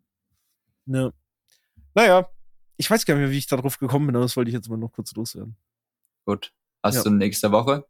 [0.86, 1.12] Ja.
[1.94, 2.30] Naja,
[2.78, 4.70] ich weiß gar nicht mehr, wie ich darauf gekommen bin, aber das wollte ich jetzt
[4.70, 5.56] mal noch kurz loswerden.
[6.24, 6.50] Gut.
[6.82, 7.02] Hast Ja.
[7.02, 7.86] du nächste Woche?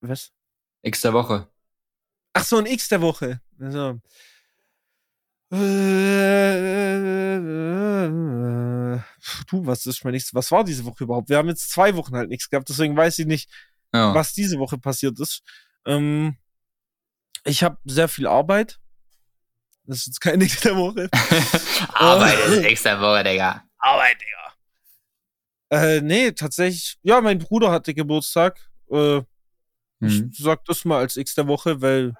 [0.00, 0.30] Was?
[0.84, 1.48] Nächste Woche.
[2.34, 3.40] Ach so, ein X der Woche.
[3.58, 4.00] Also.
[9.48, 10.34] Du, was ist mein nächstes?
[10.34, 11.28] Was war diese Woche überhaupt?
[11.28, 13.50] Wir haben jetzt zwei Wochen halt nichts gehabt, deswegen weiß ich nicht,
[13.92, 14.14] Ja.
[14.14, 15.42] was diese Woche passiert ist.
[15.86, 16.36] Ähm,
[17.44, 18.78] ich habe sehr viel Arbeit.
[19.84, 21.08] Das ist jetzt keine der Woche.
[21.94, 23.64] Arbeit ist nächste Woche, Digga.
[23.78, 24.52] Arbeit, Digga.
[25.72, 26.98] Äh, nee, tatsächlich.
[27.02, 28.58] Ja, mein Bruder hatte Geburtstag.
[28.90, 29.22] Äh,
[30.02, 30.30] Hm.
[30.32, 32.14] Ich sag das mal als X der Woche, weil.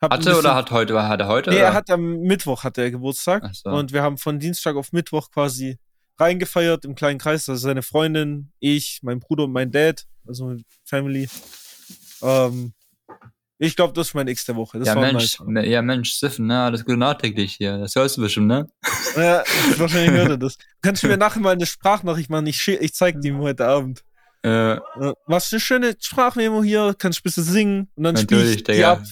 [0.00, 1.08] Hab Hatte oder bisschen- hat heute?
[1.08, 1.50] Hat er heute?
[1.50, 1.64] Nee, oder?
[1.66, 3.50] er hat am Mittwoch hat er Geburtstag.
[3.54, 3.70] So.
[3.70, 5.78] Und wir haben von Dienstag auf Mittwoch quasi
[6.18, 7.48] reingefeiert im kleinen Kreis.
[7.48, 11.28] Also seine Freundin, ich, mein Bruder und mein Dad, also Family.
[12.22, 12.72] Ähm,
[13.60, 14.78] ich glaube, das ist mein X der Woche.
[14.78, 15.66] Das ja, Mensch, nice.
[15.66, 16.62] ja, Mensch, Siffen, ne?
[16.62, 17.78] Alles Gute nachträglich hier.
[17.78, 18.68] Das hörst du bestimmt, ne?
[19.16, 19.42] Ja,
[19.78, 20.58] wahrscheinlich hört er das.
[20.80, 22.46] Kannst du mir nachher mal eine Sprachnachricht machen?
[22.46, 24.04] Ich, ich zeig die ihm heute Abend.
[24.44, 24.76] Äh,
[25.26, 28.84] machst eine schöne Sprachmemo hier, kannst ein bisschen singen und dann spiel Natürlich, ich die
[28.84, 29.02] ab.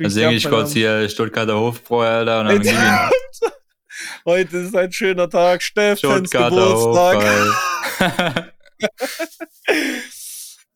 [0.00, 3.10] Ab ich heute kurz hier Stuttgarter Hofbräu, Alter, und dann.
[4.24, 8.52] Heute ist ein schöner Tag, Steffens Stuttgarter Geburtstag.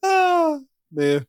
[0.04, 0.58] Ah,
[0.90, 1.20] nee.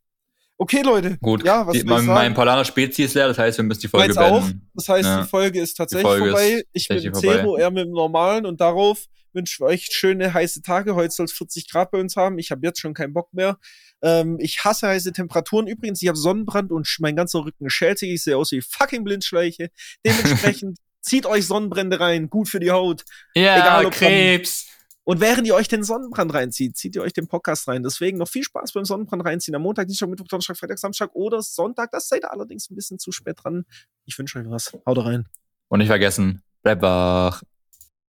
[0.57, 1.17] Okay, Leute.
[1.21, 3.88] Gut, Ja, was die, mein, mein Polaner Spezi ist leer, das heißt, wir müssen die
[3.88, 4.69] Folge beenden.
[4.73, 5.21] Das heißt, Ja.
[5.21, 6.49] die Folge ist tatsächlich Folge vorbei.
[6.51, 7.38] ist ich mit dem vorbei.
[7.38, 10.95] Zero, er mit dem Normalen und darauf wünsche ich euch schöne heiße Tage.
[10.95, 12.39] Heute soll es 40 Grad bei uns haben.
[12.39, 13.57] Ich habe jetzt schon keinen Bock mehr.
[14.03, 15.65] Ähm, ich hasse heiße Temperaturen.
[15.65, 18.11] Übrigens, ich habe Sonnenbrand und mein ganzer Rücken schält sich.
[18.11, 19.71] Ich sehe aus wie fucking Blindschleiche.
[20.05, 22.29] Dementsprechend zieht euch Sonnenbrände rein.
[22.29, 23.05] Gut für die Haut.
[23.33, 24.67] Ja, Egal, ob Krebs.
[25.05, 27.83] Und während ihr euch den Sonnenbrand reinzieht, zieht ihr euch den Podcast rein.
[27.83, 29.55] Deswegen noch viel Spaß beim Sonnenbrand reinziehen.
[29.55, 31.91] Am Montag, Dienstag, Mittwoch, Donnerstag, Freitag, Samstag oder Sonntag.
[31.91, 33.65] Das seid ihr allerdings ein bisschen zu spät dran.
[34.05, 34.71] Ich wünsche euch was.
[34.85, 35.27] Haut rein.
[35.67, 37.43] Und nicht vergessen, bleib wach.